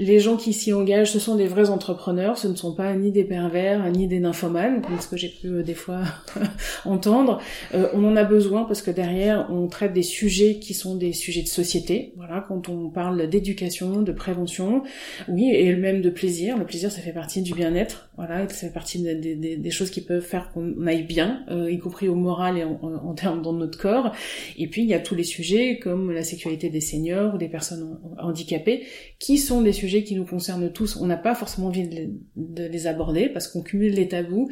[0.00, 3.12] Les gens qui s'y engagent ce sont des vrais entrepreneurs, ce ne sont pas ni
[3.12, 6.00] des pervers ni des nymphomanes comme ce que j'ai pu des fois
[6.86, 7.38] entendre.
[7.72, 11.42] on en a besoin parce que derrière on traite des sujets qui sont des sujets
[11.42, 12.14] de société.
[12.16, 14.82] Voilà quand on parle d'éducation, de prévention,
[15.28, 16.56] oui et même de plaisir.
[16.56, 20.22] Le plaisir ça fait partie du bien-être, voilà, ça fait partie des, choses qui peuvent
[20.22, 24.12] faire qu'on aille bien, euh, y compris au moral et en, termes dans notre corps.
[24.56, 27.48] Et puis il y a tous les sujets comme la sécurité des seniors ou des
[27.48, 28.84] personnes handicapées,
[29.20, 30.96] qui sont des sujets qui nous concernent tous.
[30.96, 31.86] On n'a pas forcément envie
[32.36, 34.50] de les aborder parce qu'on cumule les tabous.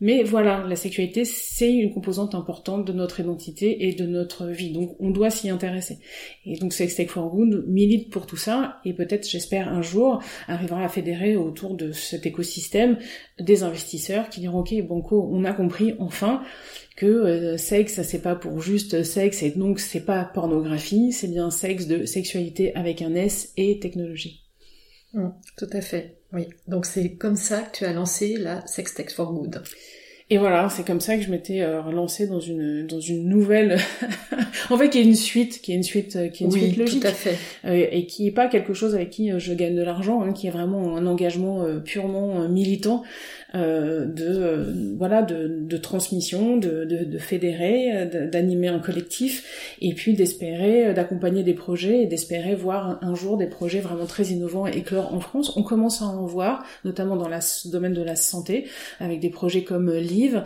[0.00, 4.72] Mais voilà, la sécurité, c'est une composante importante de notre identité et de notre vie.
[4.72, 5.98] Donc, on doit s'y intéresser.
[6.44, 10.84] Et donc, Sex for Good milite pour tout ça et peut-être, j'espère, un jour, arrivera
[10.84, 12.98] à fédérer autour de cet écosystème
[13.38, 16.42] des investisseurs qui diront, OK, Banco, on a compris, enfin,
[17.00, 21.28] que euh, sexe, ça c'est pas pour juste sexe et donc c'est pas pornographie, c'est
[21.28, 24.42] bien sexe de sexualité avec un S et technologie.
[25.14, 26.18] Mmh, tout à fait.
[26.34, 29.62] Oui, donc c'est comme ça que tu as lancé la Sex Tech for Good.
[30.32, 33.78] Et voilà, c'est comme ça que je m'étais euh, relancée dans une dans une nouvelle,
[34.70, 36.76] en fait, qui est une suite, qui est une suite, euh, qui est une suite
[36.76, 39.74] logique, tout à fait, euh, et qui est pas quelque chose avec qui je gagne
[39.74, 43.02] de l'argent, hein, qui est vraiment un engagement purement militant
[43.54, 49.92] euh, de euh, voilà de, de, transmission, de, de, de fédérer, d'animer un collectif, et
[49.94, 54.26] puis d'espérer euh, d'accompagner des projets et d'espérer voir un, jour des projets vraiment très
[54.26, 55.56] innovants éclore en France.
[55.56, 58.68] On commence à en voir, notamment dans le domaine de la santé,
[59.00, 60.44] avec des projets comme Live,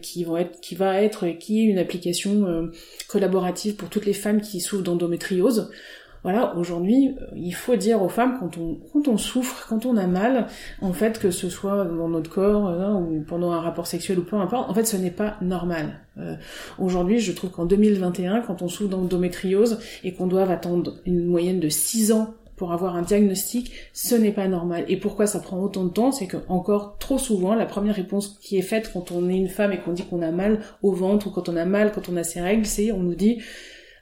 [0.00, 2.70] qui vont être qui va être qui est une application
[3.08, 5.70] collaborative pour toutes les femmes qui souffrent d'endométriose
[6.26, 10.48] voilà, aujourd'hui, euh, il faut dire aux femmes quand on souffre, quand on a mal,
[10.82, 14.24] en fait, que ce soit dans notre corps euh, ou pendant un rapport sexuel ou
[14.24, 16.00] peu importe, en fait, ce n'est pas normal.
[16.18, 16.34] Euh,
[16.80, 21.60] aujourd'hui, je trouve qu'en 2021, quand on souffre d'endométriose et qu'on doit attendre une moyenne
[21.60, 24.84] de 6 ans pour avoir un diagnostic, ce n'est pas normal.
[24.88, 26.10] Et pourquoi ça prend autant de temps?
[26.10, 29.48] C'est que encore trop souvent, la première réponse qui est faite quand on est une
[29.48, 32.08] femme et qu'on dit qu'on a mal au ventre ou quand on a mal quand
[32.08, 33.38] on a ses règles, c'est on nous dit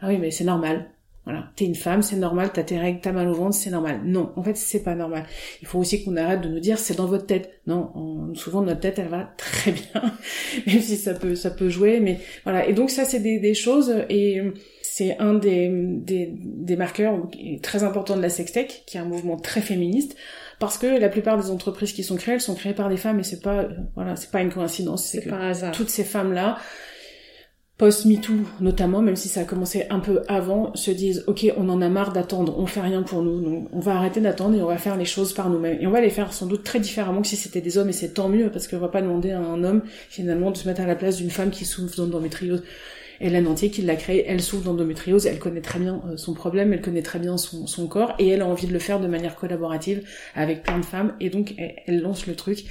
[0.00, 0.86] ah oui mais c'est normal.
[1.24, 4.00] Voilà, t'es une femme, c'est normal, t'as tes règles, t'as mal au ventre, c'est normal.
[4.04, 5.24] Non, en fait, c'est pas normal.
[5.62, 7.60] Il faut aussi qu'on arrête de nous dire c'est dans votre tête.
[7.66, 10.02] Non, souvent notre tête, elle va très bien,
[10.66, 12.00] même si ça peut, ça peut jouer.
[12.00, 14.42] Mais voilà, et donc ça, c'est des, des choses et
[14.82, 17.18] c'est un des, des, des marqueurs
[17.62, 20.16] très importants de la sextech, qui est un mouvement très féministe
[20.58, 23.20] parce que la plupart des entreprises qui sont créées, elles sont créées par des femmes
[23.20, 25.72] et c'est pas voilà, c'est pas une coïncidence, c'est que hasard.
[25.72, 26.58] toutes ces femmes là
[27.76, 31.82] post-MeToo notamment, même si ça a commencé un peu avant, se disent ok on en
[31.82, 34.68] a marre d'attendre, on fait rien pour nous, donc on va arrêter d'attendre et on
[34.68, 35.78] va faire les choses par nous-mêmes.
[35.80, 37.92] Et on va les faire sans doute très différemment que si c'était des hommes et
[37.92, 40.82] c'est tant mieux parce qu'on va pas demander à un homme finalement de se mettre
[40.82, 42.62] à la place d'une femme qui souffre d'endométriose.
[43.20, 46.72] Hélène Entier qui l'a créée, elle souffre d'endométriose, elle connaît très bien euh, son problème,
[46.72, 49.36] elle connaît très bien son, corps et elle a envie de le faire de manière
[49.36, 50.02] collaborative
[50.34, 51.54] avec plein de femmes et donc
[51.86, 52.64] elle lance le truc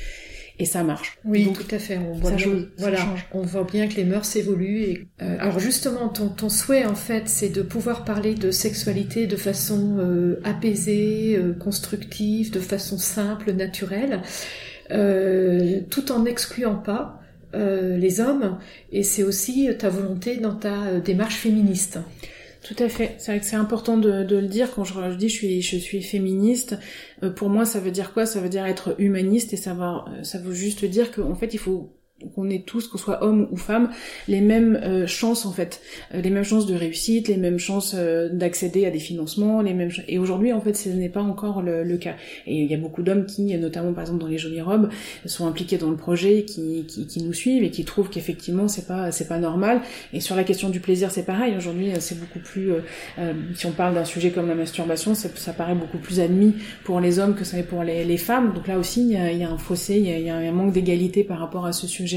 [0.64, 1.18] et ça marche.
[1.26, 1.98] Oui, tout à fait.
[1.98, 2.48] On voit, bien,
[2.78, 3.00] voilà,
[3.34, 4.82] on voit bien que les mœurs évoluent.
[4.82, 9.28] Et, euh, alors justement, ton, ton souhait en fait, c'est de pouvoir parler de sexualité
[9.28, 14.22] de façon euh, apaisée, euh, constructive, de façon simple, naturelle,
[15.90, 17.20] tout en n'excluant pas
[17.54, 18.58] les hommes.
[18.92, 22.00] Et c'est aussi ta volonté dans ta démarche féministe.
[22.64, 23.16] Tout à fait.
[23.20, 26.78] C'est important de, de, le dire quand je, je dis je suis je suis féministe.
[27.22, 28.26] Euh, pour moi, ça veut dire quoi?
[28.26, 31.60] Ça veut dire être humaniste et ça va ça veut juste dire qu'en fait il
[31.60, 31.92] faut
[32.36, 33.90] qu'on ait tous, qu'on soit homme ou femme,
[34.28, 35.82] les mêmes euh, chances en fait,
[36.14, 39.74] euh, les mêmes chances de réussite, les mêmes chances euh, d'accéder à des financements, les
[39.74, 42.16] mêmes et aujourd'hui en fait ce n'est pas encore le, le, cas.
[42.48, 44.90] Et il y a beaucoup d'hommes qui, notamment par exemple dans les jolies robes,
[45.26, 48.88] sont impliqués dans le projet, qui, qui, qui nous suivent et qui trouvent qu'effectivement c'est
[48.88, 49.82] pas c'est pas normal.
[50.14, 51.56] Et sur la question du plaisir c'est pareil.
[51.58, 52.72] Aujourd'hui c'est beaucoup plus,
[53.56, 57.20] si on parle d'un sujet comme la masturbation, ça paraît beaucoup plus admis pour les
[57.20, 58.54] hommes que ça l'est pour les, les, femmes.
[58.54, 60.74] Donc là aussi il y a, y a un fossé, il y a un manque
[60.74, 62.13] d'égalité par rapport à ce sujet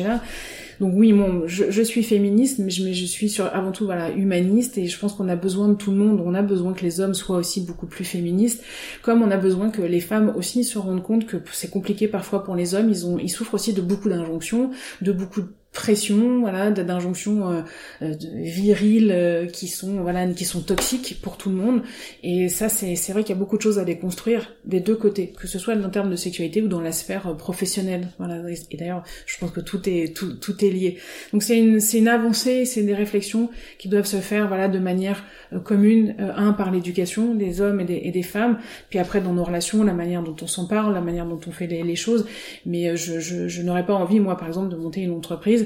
[0.80, 4.86] Donc oui, bon, je, suis féministe, mais je, suis sur, avant tout voilà humaniste et
[4.86, 6.20] je pense qu'on a besoin de tout le monde.
[6.24, 8.62] On a besoin que les hommes soient aussi beaucoup plus féministes,
[9.02, 12.44] comme on a besoin que les femmes aussi se rendent compte que c'est compliqué parfois
[12.44, 12.90] pour les hommes.
[12.90, 17.60] Ils ils souffrent aussi de beaucoup d'injonctions, de beaucoup de pression, voilà, d'injonctions euh,
[18.02, 21.82] euh viriles euh, qui sont voilà qui sont toxiques pour tout le monde.
[22.22, 24.96] Et ça, c'est c'est vrai qu'il y a beaucoup de choses à déconstruire des deux
[24.96, 28.08] côtés, que ce soit en termes de sexualité ou dans la sphère euh, professionnelle.
[28.18, 28.42] Voilà.
[28.70, 30.98] Et d'ailleurs, je pense que tout est tout tout est lié.
[31.32, 34.78] Donc c'est une c'est une avancée, c'est des réflexions qui doivent se faire voilà de
[34.78, 35.24] manière
[35.62, 38.58] commune, un par l'éducation des hommes et des, et des femmes,
[38.90, 41.52] puis après dans nos relations, la manière dont on s'en parle, la manière dont on
[41.52, 42.26] fait les, les choses.
[42.64, 45.65] Mais je je, je n'aurais pas envie moi par exemple de monter une entreprise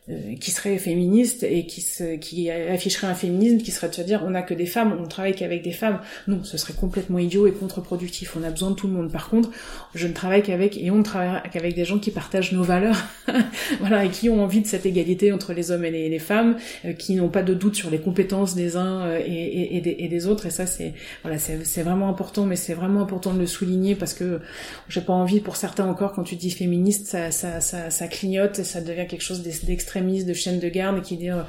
[0.11, 4.01] euh, qui serait féministe et qui, se, qui afficherait un féminisme qui serait de se
[4.01, 5.99] dire on n'a que des femmes, on travaille qu'avec des femmes.
[6.27, 8.35] Non, ce serait complètement idiot et contre-productif.
[8.35, 9.11] On a besoin de tout le monde.
[9.11, 9.49] Par contre,
[9.95, 12.97] je ne travaille qu'avec et on ne travaille qu'avec des gens qui partagent nos valeurs,
[13.79, 16.93] voilà, et qui ont envie de cette égalité entre les hommes et les, femmes, euh,
[16.93, 20.45] qui n'ont pas de doute sur les compétences des uns euh, et, des, autres.
[20.45, 20.93] Et ça, c'est
[21.23, 24.39] voilà, c'est vraiment important, mais c'est vraiment important de le souligner parce que
[24.89, 28.63] j'ai pas envie pour certains encore quand tu dis féministe, ça, ça, ça, clignote et
[28.63, 29.41] ça devient quelque chose
[30.01, 31.41] de chaîne de garde qui dit euh,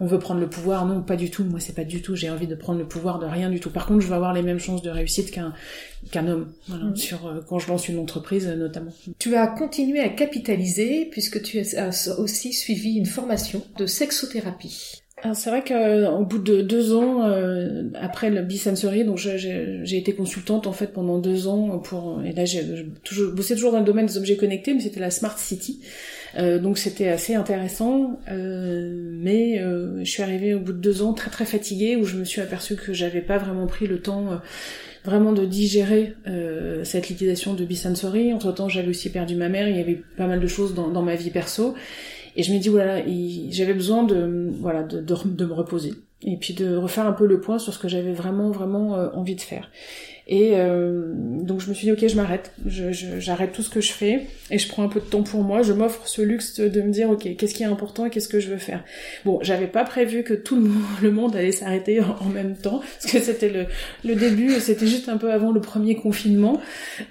[0.00, 0.86] on veut prendre le pouvoir.
[0.86, 1.44] Non, pas du tout.
[1.44, 2.14] Moi, c'est pas du tout.
[2.14, 3.70] J'ai envie de prendre le pouvoir de rien du tout.
[3.70, 5.52] Par contre, je veux avoir les mêmes chances de réussite qu'un
[6.12, 6.96] qu'un homme voilà, mm.
[6.96, 8.92] sur euh, quand je lance une entreprise euh, notamment.
[9.18, 15.02] Tu as continué à capitaliser puisque tu as aussi suivi une formation de sexothérapie.
[15.32, 17.22] C'est vrai qu'au bout de deux ans
[17.94, 22.44] après le Bisensory, donc j'ai été consultante en fait pendant deux ans pour et là
[22.44, 22.62] j'ai
[23.02, 25.80] toujours bossé toujours dans le domaine des objets connectés, mais c'était la smart city.
[26.38, 31.02] Euh, donc c'était assez intéressant, euh, mais euh, je suis arrivée au bout de deux
[31.02, 34.00] ans très très fatiguée où je me suis aperçue que j'avais pas vraiment pris le
[34.00, 34.40] temps
[35.04, 36.14] vraiment de digérer
[36.82, 38.32] cette liquidation de Bisensory.
[38.32, 40.88] Entre temps j'avais aussi perdu ma mère, il y avait pas mal de choses dans,
[40.88, 41.74] dans ma vie perso.
[42.38, 43.02] Et je me dis, voilà,
[43.50, 45.94] j'avais besoin de, voilà, de, de, de, me reposer.
[46.22, 49.36] Et puis de refaire un peu le point sur ce que j'avais vraiment, vraiment envie
[49.36, 49.70] de faire.
[50.28, 53.92] Et euh, donc je me suis dit ok je m'arrête, j'arrête tout ce que je
[53.92, 55.62] fais et je prends un peu de temps pour moi.
[55.62, 58.40] Je m'offre ce luxe de me dire ok qu'est-ce qui est important et qu'est-ce que
[58.40, 58.82] je veux faire?
[59.24, 60.56] Bon j'avais pas prévu que tout
[61.00, 63.66] le monde, allait s'arrêter en, même temps parce que c'était le,
[64.04, 66.60] le début, c'était juste un peu avant le premier confinement.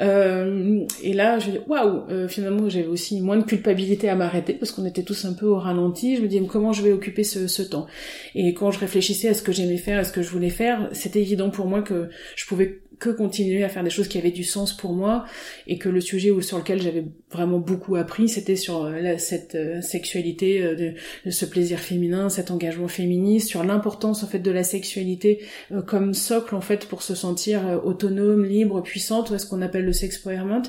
[0.02, 4.54] Euh, et là je dis waouh euh, finalement j'avais aussi moins de culpabilité à m'arrêter
[4.54, 6.18] parce qu'on était tous un peu au ralenti.
[6.18, 7.88] Je me dis comment je vais occuper ce, ce temps?
[8.34, 10.90] Et quand je réfléchissais à ce que j'aimais faire, à ce que je voulais faire,
[10.92, 14.32] c'était évident pour moi que je pouvais que continuer à faire des choses qui avaient
[14.32, 15.26] du sens pour moi
[15.68, 19.82] et que le sujet sur lequel j'avais vraiment beaucoup appris c'était sur euh, cette euh,
[19.82, 20.94] sexualité euh,
[21.26, 25.42] de, ce plaisir féminin cet engagement féministe sur l'importance en fait de la sexualité
[25.86, 29.94] comme socle en fait pour se sentir autonome libre puissante ou ce qu'on appelle le
[29.94, 30.64] sex empowerment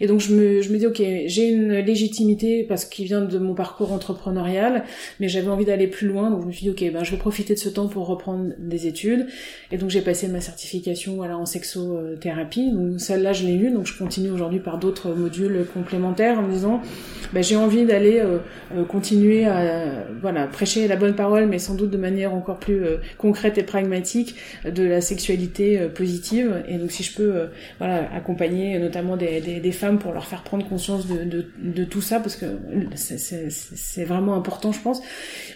[0.00, 3.38] et donc je me je me dis ok j'ai une légitimité parce qu'il vient de
[3.38, 4.84] mon parcours entrepreneurial
[5.20, 6.30] mais j'avais envie d'aller plus loin.
[6.30, 8.52] Donc je me suis dit ok ben je vais profiter de ce temps pour reprendre
[8.58, 9.26] des études.
[9.70, 12.70] Et donc j'ai passé ma certification voilà en sexothérapie.
[12.72, 16.52] Donc celle-là, je l'ai eue, donc je continue aujourd'hui par d'autres modules complémentaires en me
[16.52, 16.82] disant,
[17.32, 18.38] ben, j'ai envie d'aller euh,
[18.74, 22.82] euh, continuer à voilà prêcher la bonne parole, mais sans doute de manière encore plus
[22.82, 26.62] euh, concrète et pragmatique de la sexualité positive.
[26.68, 31.06] Et donc si je peux voilà accompagner notamment des, femmes pour leur faire prendre conscience
[31.06, 32.46] de, tout ça, parce que
[32.94, 35.00] c'est vraiment important, je pense.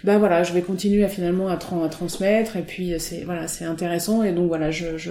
[0.04, 4.32] Ben voilà, je vais continuer à finalement à, transmettre, et puis c'est voilà intéressant, et
[4.32, 5.10] donc voilà je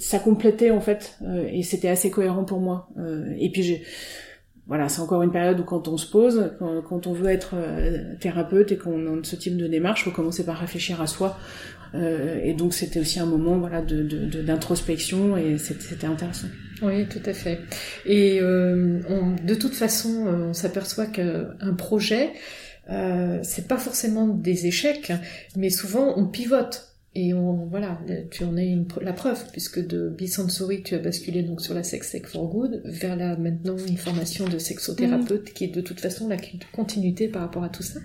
[0.00, 2.88] ça complétait en fait euh, et c'était assez cohérent pour moi.
[2.98, 3.82] Euh, et puis
[4.66, 8.14] voilà, c'est encore une période où quand on se pose, quand, on veut être euh,
[8.20, 11.38] thérapeute et qu'on a ce type de démarche, faut commencer par réfléchir à soi.
[11.94, 16.48] et donc c'était aussi un moment voilà d'introspection et c'était intéressant.
[16.82, 17.60] Oui, tout à fait.
[18.04, 22.34] Et de toute façon, on s'aperçoit qu'un projet,
[23.42, 25.12] c'est pas forcément des échecs,
[25.56, 26.87] mais souvent on pivote.
[27.14, 31.60] Et on, voilà, tu en es la preuve, puisque de Bisensory, tu as basculé donc
[31.62, 35.52] sur la Sex Tech for Good, vers la, maintenant une formation de sexothérapeute, mm.
[35.52, 36.36] qui est de toute façon la
[36.72, 38.00] continuité par rapport à tout ça.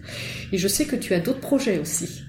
[0.51, 2.23] Et je sais que tu as d'autres projets aussi.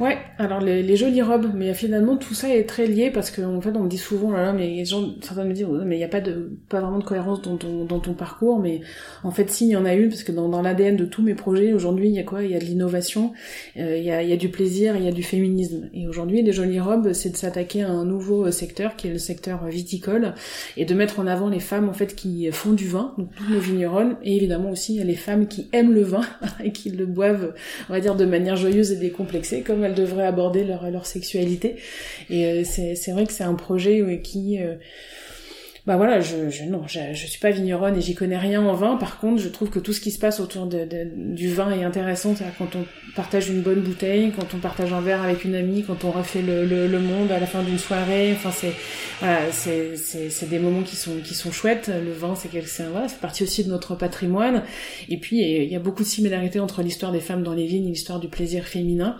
[0.00, 3.56] Ouais, alors les, les, jolies robes, mais finalement tout ça est très lié parce qu'en
[3.56, 5.96] en fait on me dit souvent là, là mais les gens certains me disent mais
[5.96, 8.80] il n'y a pas de pas vraiment de cohérence dans ton dans ton parcours, mais
[9.24, 11.20] en fait si il y en a une parce que dans, dans l'ADN de tous
[11.20, 12.42] mes projets aujourd'hui il y a quoi?
[12.42, 13.34] Il y a de l'innovation,
[13.76, 15.90] euh, il, y a, y a du plaisir, il y a du féminisme.
[15.92, 19.12] Et aujourd'hui les jolies robes c'est de s'attaquer à un nouveau euh, secteur qui est
[19.12, 20.32] le secteur viticole
[20.78, 23.50] et de mettre en avant les femmes en fait qui font du vin, donc toutes
[23.50, 26.22] nos vigneronnes, et évidemment aussi les femmes qui aiment le vin
[26.64, 27.52] et qui le boivent
[27.90, 31.76] on va dire de manière joyeuse et décomplexée comme devraient aborder leur, leur sexualité.
[32.28, 34.60] Et euh, c'est vrai que c'est un projet qui...
[34.60, 34.76] Euh,
[35.86, 38.74] bah voilà, je, je non, je, je, suis pas vigneronne et j'y connais rien en
[38.74, 38.96] vin.
[38.96, 42.34] Par contre, je trouve que tout ce qui se passe autour du vin est intéressant.
[42.58, 42.84] Quand on
[43.16, 46.42] partage une bonne bouteille, quand on partage un verre avec une amie, quand on refait
[46.42, 48.32] le, le, monde à la fin d'une soirée.
[48.32, 51.88] Enfin, c'est c'est des moments qui sont qui sont chouettes.
[51.88, 54.62] Le vin, c'est quelque voilà, c'est partie aussi de notre patrimoine.
[55.08, 57.86] Et puis, il y a beaucoup de similarités entre l'histoire des femmes dans les vignes
[57.86, 59.16] et l'histoire du plaisir féminin.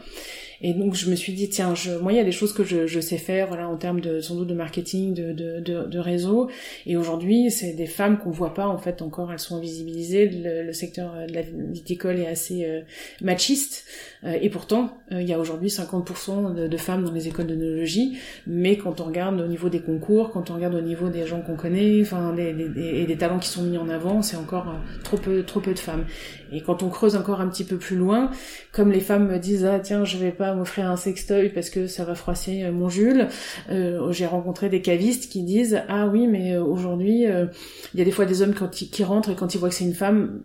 [0.63, 2.65] Et donc je me suis dit tiens, je, moi il y a des choses que
[2.65, 5.87] je, je sais faire, voilà, en termes de sans doute de marketing, de, de, de,
[5.87, 6.51] de réseau.
[6.87, 10.29] Et aujourd'hui, c'est des femmes qu'on voit pas en fait encore, elles sont invisibilisées.
[10.29, 12.81] Le, le secteur de la viticole est assez euh,
[13.23, 13.85] machiste.
[14.25, 17.47] Euh, et pourtant, euh, il y a aujourd'hui 50% de, de, femmes dans les écoles
[17.47, 18.19] de d'œnologie.
[18.47, 21.41] Mais quand on regarde au niveau des concours, quand on regarde au niveau des gens
[21.41, 24.75] qu'on connaît, enfin, les, les, et des talents qui sont mis en avant, c'est encore
[25.05, 26.05] trop peu, trop peu de femmes.
[26.53, 28.31] Et quand on creuse encore un petit peu plus loin,
[28.73, 31.87] comme les femmes me disent ah tiens je vais pas m'offrir un sextoy parce que
[31.87, 33.29] ça va froisser euh, mon Jules,
[33.71, 38.05] euh, j'ai rencontré des cavistes qui disent ah oui mais euh, aujourd'hui il y a
[38.05, 40.43] des fois des hommes quand qui rentrent et quand ils voient que c'est une femme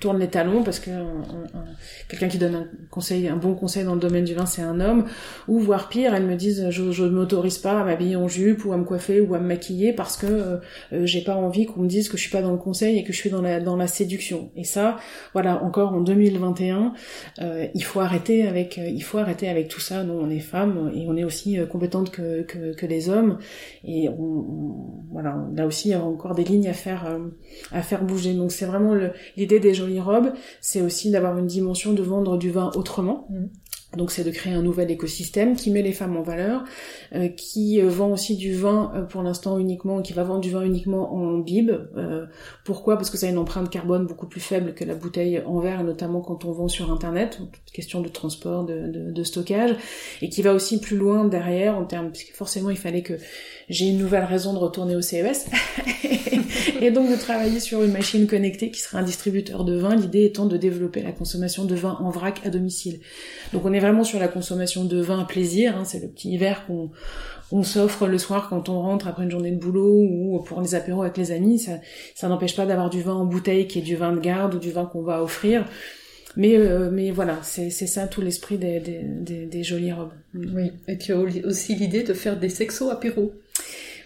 [0.00, 0.90] tournent les talons parce que
[2.08, 4.80] quelqu'un qui donne un conseil un bon conseil dans le domaine du vin c'est un
[4.80, 5.06] homme
[5.48, 8.72] ou voire pire elles me disent je, ne m'autorise pas à m'habiller en jupe ou
[8.72, 10.60] à me coiffer ou à me maquiller parce que
[10.92, 13.12] j'ai pas envie qu'on me dise que je suis pas dans le conseil et que
[13.12, 14.98] je suis dans la dans la séduction et ça
[15.32, 16.92] voilà, encore en 2021,
[17.40, 20.04] euh, il faut arrêter avec, euh, il faut arrêter avec tout ça.
[20.04, 23.38] Nous, on est femmes et on est aussi euh, compétentes que, que, que les hommes.
[23.84, 27.06] Et on, voilà, là aussi, il y a encore des lignes à faire,
[27.72, 28.34] à faire bouger.
[28.34, 28.94] Donc c'est vraiment
[29.46, 33.28] l'idée des jolies robes, c'est aussi d'avoir une dimension de vendre du vin autrement.
[33.30, 33.46] Mmh.
[33.96, 36.64] Donc c'est de créer un nouvel écosystème qui met les femmes en valeur,
[37.14, 40.50] euh, qui euh, vend aussi du vin euh, pour l'instant uniquement, qui va vendre du
[40.50, 41.70] vin uniquement en bib.
[42.64, 42.96] pourquoi?
[42.96, 45.84] Parce que ça a une empreinte carbone beaucoup plus faible que la bouteille en verre,
[45.84, 47.40] notamment quand on vend sur Internet,
[47.76, 49.76] question de transport, de, de, de, stockage,
[50.22, 53.14] et qui va aussi plus loin derrière en termes, puisque forcément il fallait que
[53.68, 55.46] j'ai une nouvelle raison de retourner au CES,
[56.80, 60.24] et donc de travailler sur une machine connectée qui sera un distributeur de vin, l'idée
[60.24, 63.00] étant de développer la consommation de vin en vrac à domicile.
[63.52, 66.66] Donc on est vraiment sur la consommation de vin plaisir, hein, c'est le petit verre
[66.66, 66.90] qu'on
[67.52, 70.74] on s'offre le soir quand on rentre après une journée de boulot ou pour les
[70.74, 71.72] apéros avec les amis, ça,
[72.14, 74.58] ça n'empêche pas d'avoir du vin en bouteille qui est du vin de garde ou
[74.58, 75.64] du vin qu'on va offrir.
[76.36, 80.12] Mais, euh, mais voilà, c'est ça tout l'esprit des, des, jolies robes.
[80.34, 83.34] Oui, et tu as aussi l'idée de faire des sexos apéros.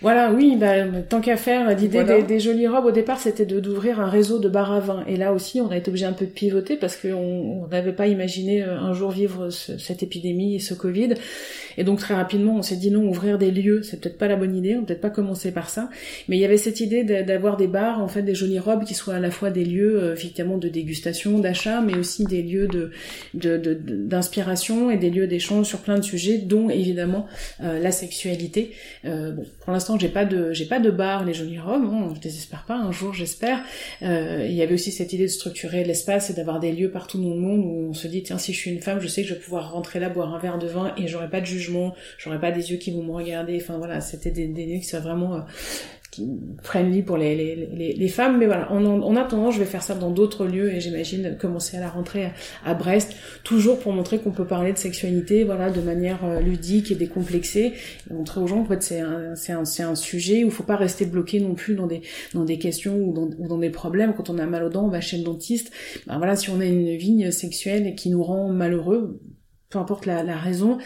[0.02, 4.00] Voilà, oui, bah, tant qu'à faire, l'idée des, jolies robes au départ, c'était de d'ouvrir
[4.00, 5.04] un réseau de bar à vin.
[5.06, 8.06] Et là aussi, on a été obligé un peu de pivoter parce qu'on n'avait pas
[8.06, 11.14] imaginé euh, un jour vivre cette épidémie et ce Covid.
[11.76, 14.36] Et donc très rapidement, on s'est dit non, ouvrir des lieux, c'est peut-être pas la
[14.36, 15.90] bonne idée, on peut-être pas commencer par ça.
[16.28, 18.94] Mais il y avait cette idée d'avoir des bars, en fait, des jolies robes qui
[18.94, 22.68] soient à la fois des lieux, euh, effectivement, de dégustation, d'achat, mais aussi des lieux
[22.68, 22.90] de
[23.34, 27.26] d'inspiration de, et des lieux d'échange sur plein de sujets, dont évidemment
[27.62, 28.72] euh, la sexualité.
[29.04, 32.14] Euh, bon, pour l'instant, j'ai pas de j'ai pas de bar, les jolies robes, bon,
[32.14, 33.62] je désespère pas, un jour, j'espère.
[34.02, 37.20] Euh, il y avait aussi cette idée de structurer l'espace et d'avoir des lieux partout
[37.20, 39.22] dans le monde où on se dit tiens, si je suis une femme, je sais
[39.22, 41.46] que je vais pouvoir rentrer là, boire un verre de vin et j'aurai pas de
[41.46, 43.58] jugement, j'aurais pas des yeux qui vont me regarder.
[43.60, 45.40] Enfin voilà, c'était des, des qui soient vraiment euh,
[46.10, 46.28] qui,
[46.62, 48.38] friendly pour les, les, les, femmes.
[48.38, 51.76] Mais voilà, en, en, attendant, je vais faire ça dans d'autres lieux et j'imagine commencer
[51.76, 52.30] à la rentrée
[52.64, 56.90] à, Brest, toujours pour montrer qu'on peut parler de sexualité, voilà, de manière euh, ludique
[56.90, 57.74] et décomplexée,
[58.10, 60.62] montrer aux gens qu'en fait c'est un, c'est un, c'est un sujet où il faut
[60.62, 62.02] pas rester bloqué non plus dans des,
[62.34, 64.14] dans des questions ou dans, ou dans des problèmes.
[64.14, 65.70] Quand on a mal aux dents, on va chez le dentiste.
[66.06, 69.20] Ben voilà, si on a une vigne sexuelle qui nous rend malheureux,
[69.70, 70.78] peu importe la, la, raison,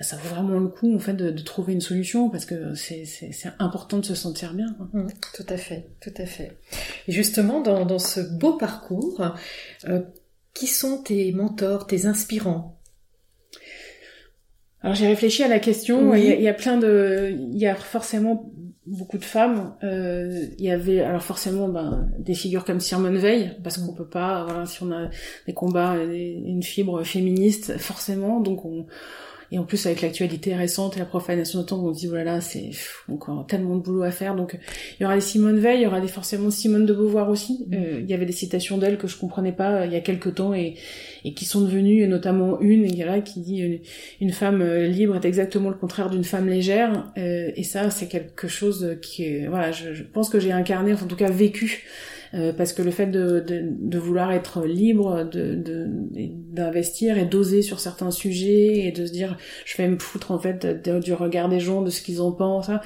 [0.00, 3.52] ça vaut vraiment le coup en fait de, de trouver une solution parce que c'est
[3.58, 4.74] important de se sentir bien.
[4.92, 6.58] Mmh, tout à fait, tout à fait.
[7.06, 9.22] Et justement, dans, dans ce beau parcours,
[9.86, 10.00] euh,
[10.54, 12.80] qui sont tes mentors, tes inspirants?
[14.80, 16.14] Alors j'ai réfléchi à la question.
[16.14, 18.50] Il, y a, il, y a, plein de, il y a forcément
[18.86, 19.74] beaucoup de femmes.
[19.84, 24.08] Euh, il y avait alors forcément ben, des figures comme Simone Veil parce qu'on peut
[24.08, 25.08] pas, voilà, si on a
[25.46, 28.86] des combats, une fibre féministe, forcément, donc on
[29.52, 32.40] et en plus avec l'actualité récente et la profanation de temps, on se dit voilà,
[32.40, 32.70] c'est
[33.06, 34.34] encore tellement de boulot à faire.
[34.34, 34.58] Donc
[34.98, 37.66] il y aura des Simone Veil, il y aura des forcément Simone de Beauvoir aussi.
[37.68, 37.74] Mm.
[37.74, 40.00] Euh, il y avait des citations d'elle que je comprenais pas euh, il y a
[40.00, 40.76] quelques temps et,
[41.24, 43.80] et qui sont devenues, notamment une là, qui dit une,
[44.22, 47.12] une, femme euh, libre est exactement le contraire d'une femme légère.
[47.16, 51.04] et ça, c'est quelque chose qui est voilà, je, je pense que j'ai incarné, enfin,
[51.04, 51.84] en tout cas vécu
[52.34, 55.62] euh, parce que le fait de, de, de vouloir être libre, de
[56.52, 60.38] d'investir et d'oser sur certains sujets et de se dire je vais me foutre en
[60.38, 60.66] fait
[61.00, 62.80] du regard des gens, de ce qu'ils en pensent, hein,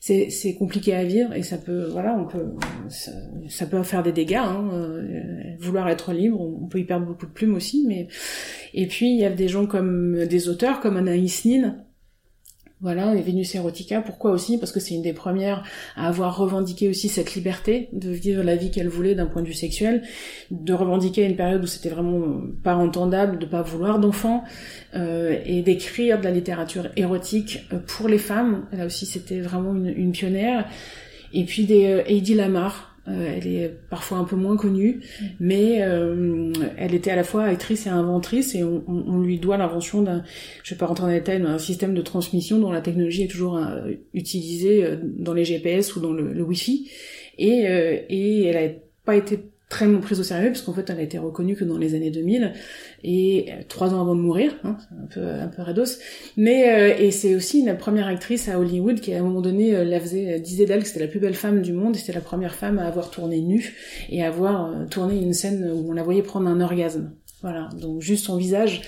[0.00, 2.54] c'est compliqué à vivre et ça peut voilà on peut
[2.88, 3.12] ça,
[3.48, 4.34] ça peut faire des dégâts.
[4.34, 5.22] Hein, euh,
[5.58, 8.08] vouloir être libre, on peut y perdre beaucoup de plumes aussi, mais
[8.74, 11.76] et puis il y a des gens comme des auteurs comme Anaïs Nin
[12.82, 14.58] Voilà, et Vénus Erotica, pourquoi aussi?
[14.58, 15.62] Parce que c'est une des premières
[15.94, 19.46] à avoir revendiqué aussi cette liberté de vivre la vie qu'elle voulait d'un point de
[19.46, 20.02] vue sexuel,
[20.50, 24.42] de revendiquer une période où c'était vraiment pas entendable de pas vouloir d'enfants,
[24.96, 28.66] euh, et d'écrire de la littérature érotique euh, pour les femmes.
[28.72, 30.68] Là aussi, c'était vraiment une, une, pionnière.
[31.32, 35.00] Et puis des euh, Lamar, euh, elle est parfois un peu moins connue,
[35.40, 39.56] mais euh, elle était à la fois actrice et inventrice, et on, on, lui doit
[39.56, 40.22] l'invention d'un,
[40.62, 43.30] je vais pas rentrer dans les détails, d'un système de transmission dont la technologie est
[43.30, 46.90] toujours euh, utilisée dans les GPS ou dans le, le Wi-Fi,
[47.38, 47.64] et,
[48.08, 48.70] et elle a
[49.04, 49.40] pas été
[49.72, 52.10] très prise au sérieux parce qu'en fait elle a été reconnue que dans les années
[52.10, 52.52] 2000
[53.04, 55.98] et trois ans avant de mourir hein, un peu un peu rados.
[56.36, 59.74] Mais euh, et c'est aussi une première actrice à Hollywood qui à un moment donné
[59.74, 62.12] euh, la faisait disait d'elle que c'était la plus belle femme du monde et c'était
[62.12, 63.74] la première femme à avoir tourné nue
[64.10, 67.12] et à avoir euh, tourné une scène où on la voyait prendre un orgasme.
[67.40, 67.70] Voilà.
[67.80, 68.82] Donc juste son visage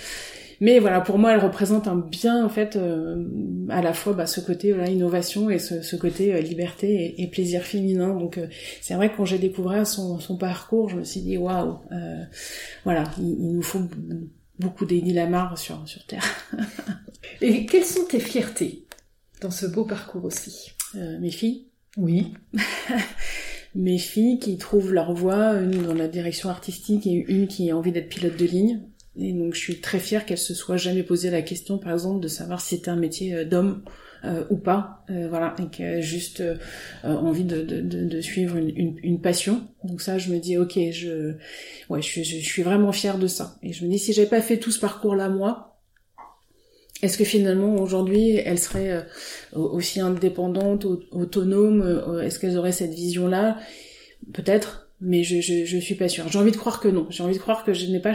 [0.60, 3.24] mais voilà, pour moi, elle représente un bien en fait euh,
[3.68, 7.22] à la fois bah, ce côté voilà, innovation et ce, ce côté euh, liberté et,
[7.22, 8.14] et, plaisir féminin.
[8.14, 8.46] Donc euh,
[8.80, 11.78] c'est vrai que quand j'ai découvert son, son, parcours, je me suis dit waouh,
[12.84, 13.82] voilà, il, il, nous faut
[14.58, 16.24] beaucoup d'Eddie Lamar sur sur Terre.
[17.40, 18.86] et quelles sont tes fiertés
[19.40, 20.72] dans ce beau parcours aussi?
[20.94, 21.66] Mes filles?
[21.96, 22.34] Oui.
[23.74, 27.76] mes filles qui trouvent leur voie, une dans la direction artistique et une qui a
[27.76, 28.82] envie d'être pilote de ligne.
[29.16, 32.20] Et donc je suis très fière qu'elle se soit jamais posé la question, par exemple,
[32.20, 33.82] de savoir si c'était un métier euh, d'homme
[34.24, 36.56] euh, ou pas, euh, voilà, et qu'elle a juste euh,
[37.02, 39.68] envie de, de, de, suivre une, une, une, passion.
[39.82, 41.34] Donc ça, je me dis, ok, je,
[41.90, 43.56] ouais, je, je, suis vraiment fière de ça.
[43.62, 45.78] Et je me dis, si j'avais pas fait tout ce parcours-là moi,
[47.02, 49.04] est-ce que finalement aujourd'hui elle serait
[49.52, 53.58] aussi indépendante, autonome Est-ce qu'elles auraient cette vision-là?
[54.32, 56.28] Peut-être, mais je, je, je suis pas sûre.
[56.28, 57.06] J'ai envie de croire que non.
[57.10, 58.14] J'ai envie de croire que je n'ai pas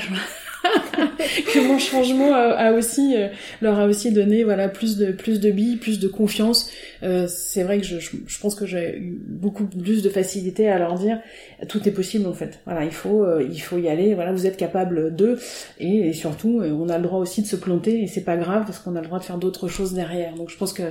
[0.63, 3.27] que mon changement a, aussi euh,
[3.61, 6.69] leur a aussi donné voilà plus de plus de billes, plus de confiance.
[7.03, 10.77] Euh, c'est vrai que je, je, pense que j'ai eu beaucoup plus de facilité à
[10.77, 11.19] leur dire
[11.67, 12.59] tout est possible en fait.
[12.65, 14.13] Voilà, il faut euh, il faut y aller.
[14.13, 15.37] Voilà, vous êtes capable de
[15.79, 18.79] et, surtout on a le droit aussi de se planter et c'est pas grave parce
[18.79, 20.33] qu'on a le droit de faire d'autres choses derrière.
[20.35, 20.83] Donc je pense que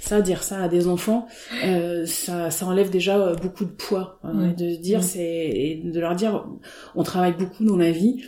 [0.00, 1.26] ça dire ça à des enfants
[2.06, 6.46] ça ça enlève déjà beaucoup de poids hein, de dire c'est et de leur dire
[6.94, 8.22] on travaille beaucoup dans la vie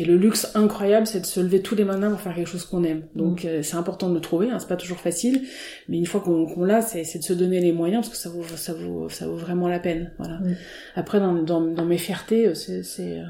[0.00, 2.64] et le luxe incroyable, c'est de se lever tous les matins pour faire quelque chose
[2.64, 3.02] qu'on aime.
[3.14, 3.48] Donc mm.
[3.48, 5.42] euh, c'est important de le trouver, hein, c'est pas toujours facile,
[5.90, 8.42] mais une fois qu'on l'a, c'est de se donner les moyens parce que ça vaut
[8.56, 10.10] ça vaut ça vaut vraiment la peine.
[10.18, 10.38] Voilà.
[10.38, 10.56] Mm.
[10.94, 13.24] Après dans, dans, dans mes fiertés, euh, c'est euh,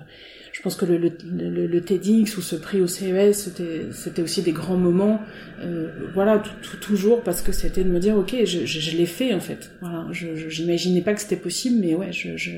[0.53, 3.51] je pense que le, le, le, le, TEDx ou ce prix au CES,
[3.93, 5.21] c'était aussi des grands moments.
[5.61, 9.07] Euh, voilà, tout, toujours parce que c'était de me dire ok, je, je, je l'ai
[9.07, 9.73] fait en fait.
[9.81, 12.53] Voilà, je j'imaginais pas que c'était possible, mais ouais, je, je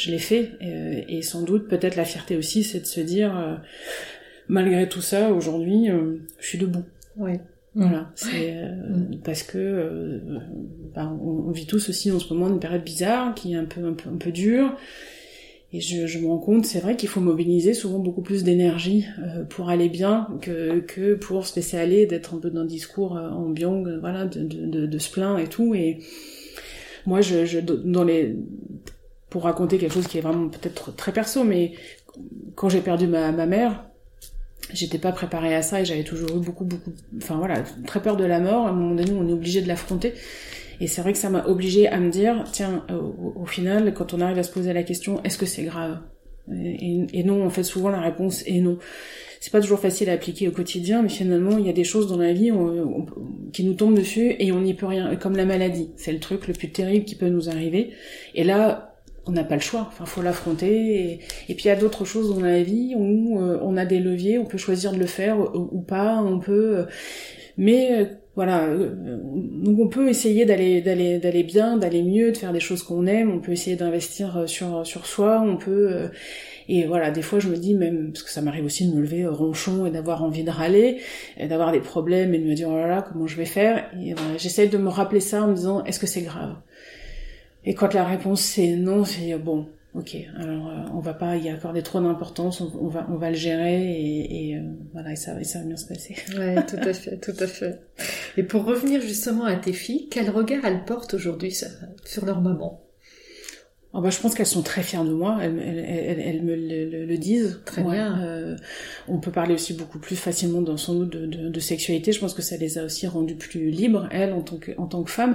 [0.00, 0.52] je l'ai fait.
[0.62, 3.56] Euh, et, sans doute, peut-être la fierté aussi, c'est de se dire, euh,
[4.48, 6.84] malgré tout ça, aujourd'hui, euh, je suis debout.
[7.16, 7.32] Oui.
[7.76, 8.52] Voilà, c'est
[9.22, 10.20] parce que
[10.92, 13.84] bah, on, vit tous aussi en ce moment une période bizarre qui est un peu
[13.84, 14.74] un peu un peu dure.
[15.72, 19.06] Et je, je me rends compte, c'est vrai qu'il faut mobiliser souvent beaucoup plus d'énergie
[19.50, 23.12] pour aller bien que, que pour se laisser aller, d'être un peu dans un discours
[23.12, 25.72] ambiant, voilà, de, de, de, se plaindre et tout.
[25.72, 26.00] Et
[27.06, 28.34] moi, je, je dans les
[29.30, 31.72] pour raconter quelque chose qui est vraiment peut-être très perso, mais
[32.56, 33.84] quand j'ai perdu ma, ma mère,
[34.72, 38.16] j'étais pas préparée à ça et j'avais toujours eu beaucoup, beaucoup, enfin voilà, très peur
[38.16, 38.66] de la mort.
[38.66, 40.14] À un moment donné, on est obligé de l'affronter.
[40.80, 42.84] Et c'est vrai que ça m'a obligé à me dire, tiens,
[43.36, 45.98] au, final, quand on arrive à se poser la question, est-ce que c'est grave?
[46.52, 48.78] Et, et, non, en fait, souvent la réponse est non.
[49.40, 52.08] C'est pas toujours facile à appliquer au quotidien, mais finalement, il y a des choses
[52.08, 52.50] dans la vie
[53.52, 55.14] qui nous tombent dessus et on n'y peut rien.
[55.16, 57.90] Comme la maladie, c'est le truc le plus terrible qui peut nous arriver.
[58.34, 58.89] Et là,
[59.30, 61.20] on n'a pas le choix, enfin faut l'affronter.
[61.48, 64.00] Et, puis il y a d'autres choses dans la vie où euh, on a des
[64.00, 66.78] leviers, on peut choisir de le faire ou, pas, on peut.
[66.78, 66.84] Euh,
[67.56, 68.04] mais euh,
[68.34, 72.82] voilà, donc on peut essayer d'aller d'aller d'aller bien, d'aller mieux, de faire des choses
[72.82, 73.30] qu'on aime.
[73.30, 75.42] On peut essayer d'investir sur sur soi.
[75.46, 76.10] On peut
[76.68, 79.02] et voilà, des fois je me dis même parce que ça m'arrive aussi de me
[79.02, 81.00] lever ronchon et d'avoir envie de râler,
[81.38, 83.90] d'avoir des problèmes et de me dire oh là là comment je vais faire?
[83.94, 86.56] Voilà, j'essaie de me rappeler ça en me disant est-ce que c'est grave?
[87.64, 91.48] Et quand la réponse c'est non, c'est bon, ok, alors euh, on va pas y
[91.48, 95.38] accorder trop d'importance, on, va on va le gérer et, et euh, voilà, et ça,
[95.40, 96.16] et ça va bien se passer.
[96.36, 97.80] Ouais, tout à fait, tout à fait.
[98.36, 101.54] Et pour revenir justement à tes filles, quel regard elles portent aujourd'hui
[102.04, 102.80] sur leur maman?
[103.92, 107.06] Oh bah, je pense qu'elles sont très fières de moi, elles, elles, elles, me le,
[107.06, 107.60] le, disent.
[107.64, 108.22] Très bien.
[108.22, 108.56] Euh,
[109.08, 112.12] on peut parler aussi beaucoup plus facilement dans son doute de, de, de, sexualité.
[112.12, 114.86] Je pense que ça les a aussi rendues plus libres, elles, en tant que, en
[114.86, 115.34] tant que femmes.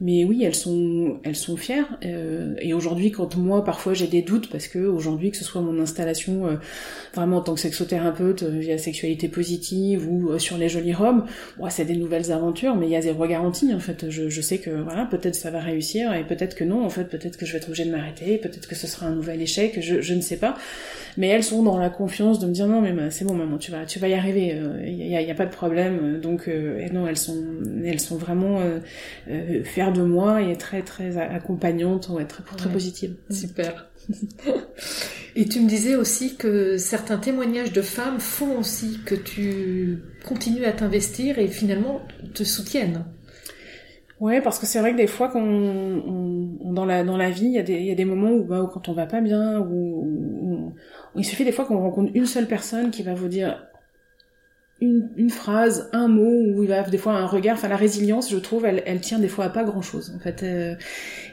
[0.00, 1.98] Mais oui, elles sont, elles sont fières.
[2.06, 5.60] Euh, et aujourd'hui, quand moi, parfois, j'ai des doutes, parce que aujourd'hui, que ce soit
[5.60, 6.56] mon installation euh,
[7.12, 11.26] vraiment en tant que sexothérapeute euh, via sexualité positive ou euh, sur les jolies robes,
[11.58, 13.74] ouais, c'est des nouvelles aventures, mais il y a zéro garantie.
[13.74, 16.82] En fait, je, je sais que voilà, peut-être ça va réussir et peut-être que non.
[16.82, 19.14] En fait, peut-être que je vais être obligée de m'arrêter, peut-être que ce sera un
[19.14, 19.78] nouvel échec.
[19.80, 20.56] Je, je ne sais pas.
[21.16, 23.58] Mais elles sont dans la confiance de me dire non, mais bah, c'est bon, maman,
[23.58, 24.56] tu vas, tu vas y arriver.
[24.86, 26.20] Il n'y a, y a, pas de problème.
[26.20, 26.48] Donc,
[26.92, 27.42] non, elles sont,
[27.84, 28.78] elles sont vraiment euh,
[29.26, 32.72] de moi et très très accompagnante, ouais, très, très ouais.
[32.72, 33.16] positive.
[33.30, 33.90] Super.
[35.36, 40.64] et tu me disais aussi que certains témoignages de femmes font aussi que tu continues
[40.64, 42.02] à t'investir et finalement
[42.34, 43.04] te soutiennent.
[44.20, 47.30] Ouais, parce que c'est vrai que des fois, quand on, on, dans la dans la
[47.30, 49.06] vie, il y a des il y a des moments où, bah, quand on va
[49.06, 50.74] pas bien, où,
[51.16, 53.69] il suffit des fois qu'on rencontre une seule personne qui va vous dire
[54.80, 57.56] une, une, phrase, un mot, ou il va des fois un regard.
[57.56, 60.42] Enfin, la résilience, je trouve, elle, elle tient des fois à pas grand-chose, en fait.
[60.42, 60.74] Euh,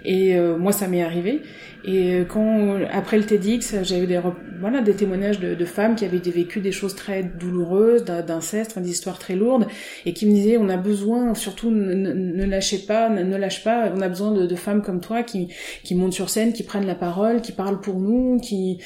[0.03, 1.41] et euh, moi, ça m'est arrivé.
[1.85, 4.19] Et quand après le TEDx, j'ai eu des
[4.59, 8.89] voilà des témoignages de, de, femmes qui avaient vécu des choses très douloureuses, d'inceste, des
[8.89, 9.67] histoires très lourdes,
[10.05, 13.63] et qui me disaient on a besoin, surtout ne, ne lâchez pas, ne, ne, lâche
[13.63, 15.49] pas, on a besoin de, de femmes comme toi qui
[15.83, 18.79] qui montent sur scène, qui prennent la parole, qui parlent pour nous, qui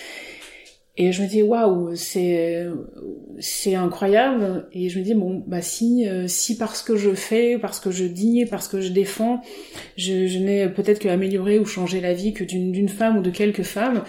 [0.97, 2.67] et je me dis waouh, c'est
[3.39, 4.67] c'est incroyable.
[4.73, 7.91] Et je me dis bon bah si euh, si parce que je fais, parce que
[7.91, 9.41] je dis, parce que je défends,
[9.95, 13.21] je, je n'ai peut-être que améliorer ou changer la vie que d'une d'une femme ou
[13.21, 14.03] de quelques femmes,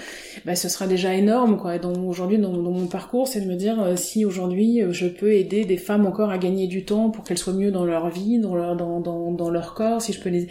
[0.45, 1.79] bah ce sera déjà énorme quoi.
[1.79, 5.07] Donc aujourd'hui dans, dans, mon parcours, c'est de me dire euh, si aujourd'hui euh, je
[5.07, 8.11] peux aider des femmes encore à gagner du temps pour qu'elles soient mieux dans leur
[8.11, 10.49] vie, dans leur dans dans, dans leur corps, si je peux les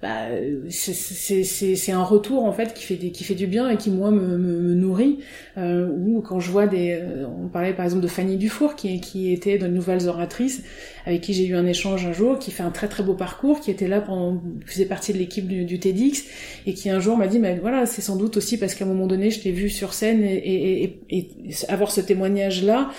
[0.00, 0.26] bah,
[0.70, 4.10] c'est un retour en fait qui fait des, qui fait du bien et qui moi
[4.12, 5.18] me, me, me nourrit.
[5.56, 9.00] Euh, ou quand je vois des euh, on parlait par exemple de Fanny Dufour qui
[9.00, 10.62] qui était de nouvelles oratrices
[11.08, 13.60] avec qui j'ai eu un échange un jour qui fait un très très beau parcours
[13.60, 16.24] qui était là pendant faisait partie de l'équipe du, TEDx
[16.66, 18.88] et qui un jour m'a dit mais voilà c'est sans doute aussi parce qu'à un
[18.88, 21.30] moment donné je t'ai vu sur scène et, et, et,
[21.68, 22.90] avoir ce témoignage là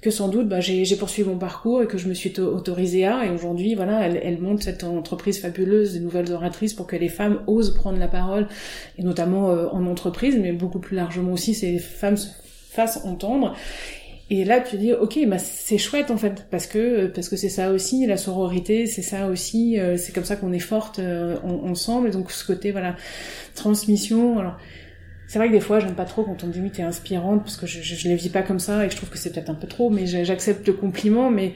[0.00, 3.26] que sans doute bah, j'ai poursuivi mon parcours et que je me suis autorisée à
[3.26, 7.08] et aujourd'hui voilà elle, elle monte cette entreprise fabuleuse des nouvelles oratrices pour que les
[7.08, 8.46] femmes osent prendre la parole
[8.96, 12.28] et notamment euh, en entreprise mais beaucoup plus largement aussi ces femmes se
[12.70, 13.56] fassent entendre
[14.28, 17.48] et là, tu dis, ok, bah c'est chouette en fait, parce que parce que c'est
[17.48, 21.36] ça aussi, la sororité, c'est ça aussi, euh, c'est comme ça qu'on est forte euh,
[21.42, 22.08] ensemble.
[22.08, 22.96] Et donc ce côté, voilà,
[23.54, 24.38] transmission.
[24.40, 24.56] Alors,
[25.28, 27.42] c'est vrai que des fois, j'aime pas trop quand on me dit oui, t'es inspirante,
[27.42, 29.32] parce que je, je, je les vis pas comme ça et je trouve que c'est
[29.32, 31.54] peut-être un peu trop, mais j'accepte le compliment, mais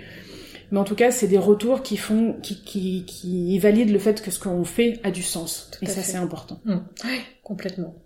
[0.70, 4.22] mais en tout cas, c'est des retours qui font, qui, qui, qui valident le fait
[4.22, 5.68] que ce qu'on fait a du sens.
[5.72, 6.60] Tout et ça, c'est important.
[6.64, 6.76] Mmh.
[7.04, 7.96] Oui, complètement.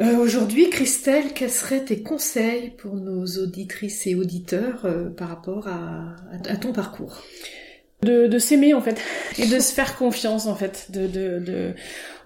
[0.00, 5.66] Euh, Aujourd'hui, Christelle, quels seraient tes conseils pour nos auditrices et auditeurs euh, par rapport
[5.66, 6.14] à,
[6.48, 7.22] à, ton parcours?
[8.02, 9.00] De, de s'aimer en fait.
[9.38, 10.86] Et de se faire confiance en fait.
[10.90, 11.74] De, de, de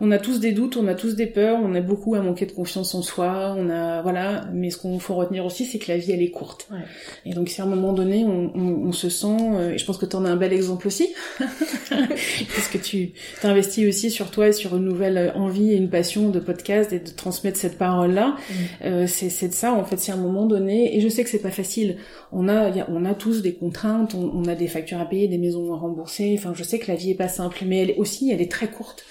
[0.05, 2.45] on a tous des doutes, on a tous des peurs, on a beaucoup à manquer
[2.45, 5.93] de confiance en soi, on a voilà, mais ce qu'on faut retenir aussi, c'est que
[5.93, 6.67] la vie elle est courte.
[6.73, 6.81] Ouais.
[7.25, 9.87] Et donc si à un moment donné on, on, on se sent, euh, et je
[9.87, 14.33] pense que tu en as un bel exemple aussi, parce que tu t'investis aussi sur
[14.33, 17.79] toi et sur une nouvelle envie et une passion de podcast et de transmettre cette
[17.79, 18.55] parole là, mm.
[18.85, 20.01] euh, c'est de ça en fait.
[20.01, 21.99] Si à un moment donné, et je sais que c'est pas facile,
[22.33, 25.05] on a y a, on a tous des contraintes, on, on a des factures à
[25.05, 26.35] payer, des maisons à rembourser.
[26.37, 28.67] Enfin, je sais que la vie est pas simple, mais elle aussi elle est très
[28.67, 29.05] courte.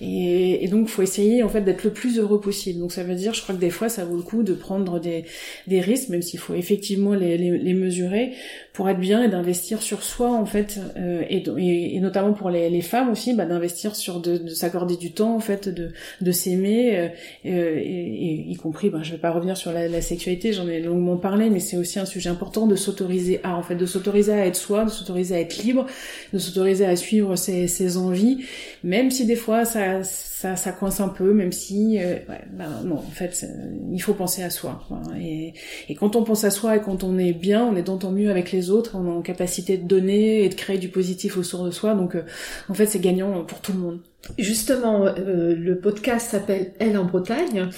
[0.00, 2.80] Et, et donc, faut essayer en fait d'être le plus heureux possible.
[2.80, 4.98] Donc, ça veut dire, je crois que des fois, ça vaut le coup de prendre
[5.00, 5.24] des,
[5.66, 8.32] des risques, même s'il faut effectivement les, les, les, mesurer,
[8.74, 12.50] pour être bien et d'investir sur soi en fait, euh, et, et, et, notamment pour
[12.50, 15.92] les, les femmes aussi, bah, d'investir sur de, de s'accorder du temps en fait, de,
[16.20, 17.08] de s'aimer, euh,
[17.44, 21.16] et, y compris, bah, je vais pas revenir sur la, la sexualité, j'en ai longuement
[21.16, 24.44] parlé, mais c'est aussi un sujet important de s'autoriser à en fait, de s'autoriser à
[24.44, 25.86] être soi, de s'autoriser à être libre,
[26.32, 28.44] de s'autoriser à suivre ses, ses envies,
[28.82, 30.02] même si des fois ça
[30.44, 33.46] ça, ça, coince un peu, même si, euh, ouais, ben non, en fait,
[33.90, 34.82] il faut penser à soi.
[34.88, 35.00] Quoi.
[35.18, 35.54] Et,
[35.88, 38.30] et, quand on pense à soi et quand on est bien, on est d'autant mieux
[38.30, 41.64] avec les autres, on est en capacité de donner et de créer du positif autour
[41.64, 41.94] de soi.
[41.94, 42.22] Donc, euh,
[42.68, 44.00] en fait, c'est gagnant pour tout le monde.
[44.38, 47.68] Justement, euh, le podcast s'appelle Elle en Bretagne.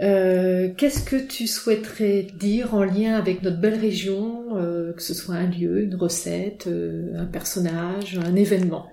[0.00, 5.14] Euh, Qu'est-ce que tu souhaiterais dire en lien avec notre belle région, euh, que ce
[5.14, 8.86] soit un lieu, une recette, un personnage, un événement?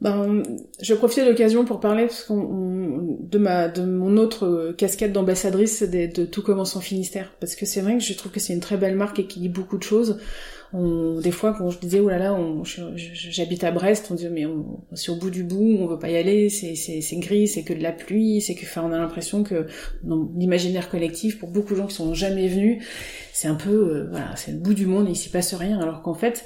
[0.00, 0.44] Ben,
[0.80, 5.82] je profite de l'occasion pour parler parce qu'on, de ma, de mon autre casquette d'ambassadrice
[5.82, 8.52] de, de, Tout commence en Finistère, parce que c'est vrai que je trouve que c'est
[8.52, 10.18] une très belle marque et qui dit beaucoup de choses.
[10.74, 14.44] On, des fois, quand je disais oh là là, j'habite à Brest, on disait mais
[14.44, 17.48] on, c'est au bout du bout, on veut pas y aller, c'est, c'est, c'est gris,
[17.48, 19.66] c'est que de la pluie, c'est que, enfin, on a l'impression que
[20.02, 22.84] dans l'imaginaire collectif, pour beaucoup de gens qui sont jamais venus,
[23.32, 26.02] c'est un peu, euh, voilà, c'est le bout du monde, il s'y passe rien, alors
[26.02, 26.44] qu'en fait,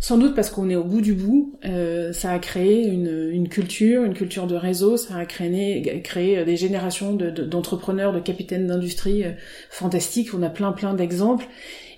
[0.00, 3.48] sans doute parce qu'on est au bout du bout, euh, ça a créé une, une,
[3.48, 8.68] culture, une culture de réseau, ça a créé, créé des générations d'entrepreneurs, de, de, capitaines
[8.68, 9.32] d'industrie euh,
[9.70, 10.34] fantastiques.
[10.34, 11.46] On a plein plein d'exemples.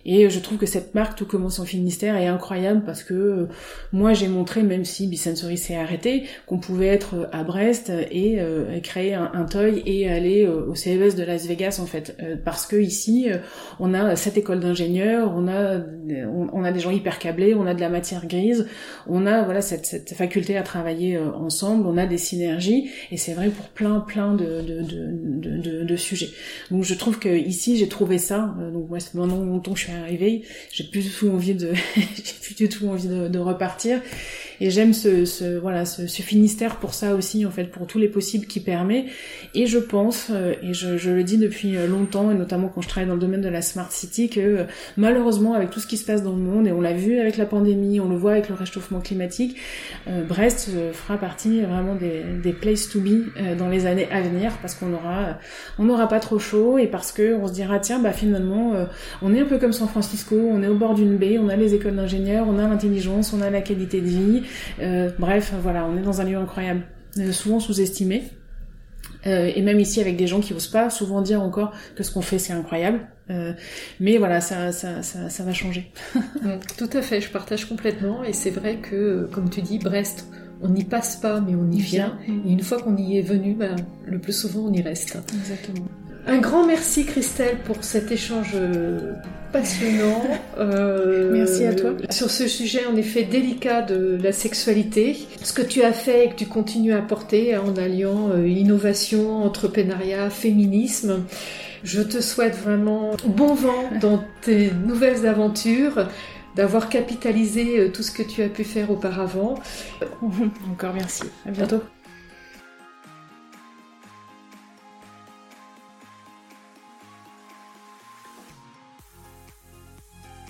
[0.06, 3.48] Et je trouve que cette marque Tout commence en Finistère est incroyable parce que euh,
[3.92, 8.80] moi j'ai montré, même si Bisensory s'est arrêté, qu'on pouvait être à Brest et, euh,
[8.80, 12.16] créer un, un, toy et aller euh, au CES de Las Vegas en fait.
[12.44, 13.28] parce que ici
[13.78, 15.80] on a cette école d'ingénieurs, on a
[16.52, 18.66] on, a des gens hyper câblés, on a de la matière grise,
[19.06, 23.34] on a voilà cette, cette faculté à travailler ensemble, on a des synergies et c'est
[23.34, 26.30] vrai pour plein plein de de, de, de, de, sujets.
[26.70, 28.54] Donc je trouve que ici j'ai trouvé ça.
[28.72, 32.34] donc moi c'est maintenant longtemps je suis arrivée, j'ai plus du tout envie de, j'ai
[32.42, 34.00] plus du tout envie de, repartir.
[34.62, 38.46] Et j'aime ce, voilà ce, Finistère pour ça aussi en fait, pour tous les possibles
[38.46, 39.06] qui permet.
[39.54, 42.88] Et je pense, euh, et je, le dis depuis euh, longtemps, et notamment quand je
[42.88, 44.64] travaille dans le domaine de la smart city, que euh,
[44.96, 47.36] malheureusement avec tout ce qui se passe dans le monde, et on l'a vu avec
[47.36, 49.56] la pandémie, on le voit avec le réchauffement climatique,
[50.28, 53.26] Brest fera partie vraiment des, places to be
[53.56, 55.38] dans les années à venir parce qu'on aura,
[55.78, 58.74] on n'aura pas trop chaud et parce que on se dira tiens bah finalement
[59.22, 61.56] on est un peu comme San Francisco, on est au bord d'une baie, on a
[61.56, 64.42] les écoles d'ingénieurs, on a l'intelligence, on a la qualité de vie,
[64.80, 66.82] euh, bref, voilà, on est dans un lieu incroyable,
[67.16, 68.24] euh, souvent sous-estimé.
[69.26, 72.10] Euh, et même ici avec des gens qui osent pas souvent dire encore que ce
[72.10, 73.00] qu'on fait c'est incroyable.
[74.00, 75.90] mais voilà, ça, ça, ça, va changer.
[76.76, 78.22] Tout à fait, je partage complètement.
[78.22, 80.26] Et c'est vrai que, comme tu dis, Brest,
[80.60, 82.18] on n'y passe pas, mais on y vient.
[82.28, 85.16] Et une fois qu'on y est venu, ben, le plus souvent on y reste.
[85.32, 85.86] Exactement.
[86.26, 88.54] Un grand merci Christelle pour cet échange
[89.52, 90.22] passionnant.
[90.58, 91.92] Euh, merci à toi.
[92.10, 96.28] Sur ce sujet en effet délicat de la sexualité, ce que tu as fait et
[96.28, 101.22] que tu continues à porter en alliant euh, innovation, entrepreneuriat, féminisme.
[101.82, 106.08] Je te souhaite vraiment bon vent dans tes nouvelles aventures
[106.56, 109.54] d'avoir capitalisé euh, tout ce que tu as pu faire auparavant.
[110.72, 111.24] Encore merci.
[111.46, 111.80] À bientôt.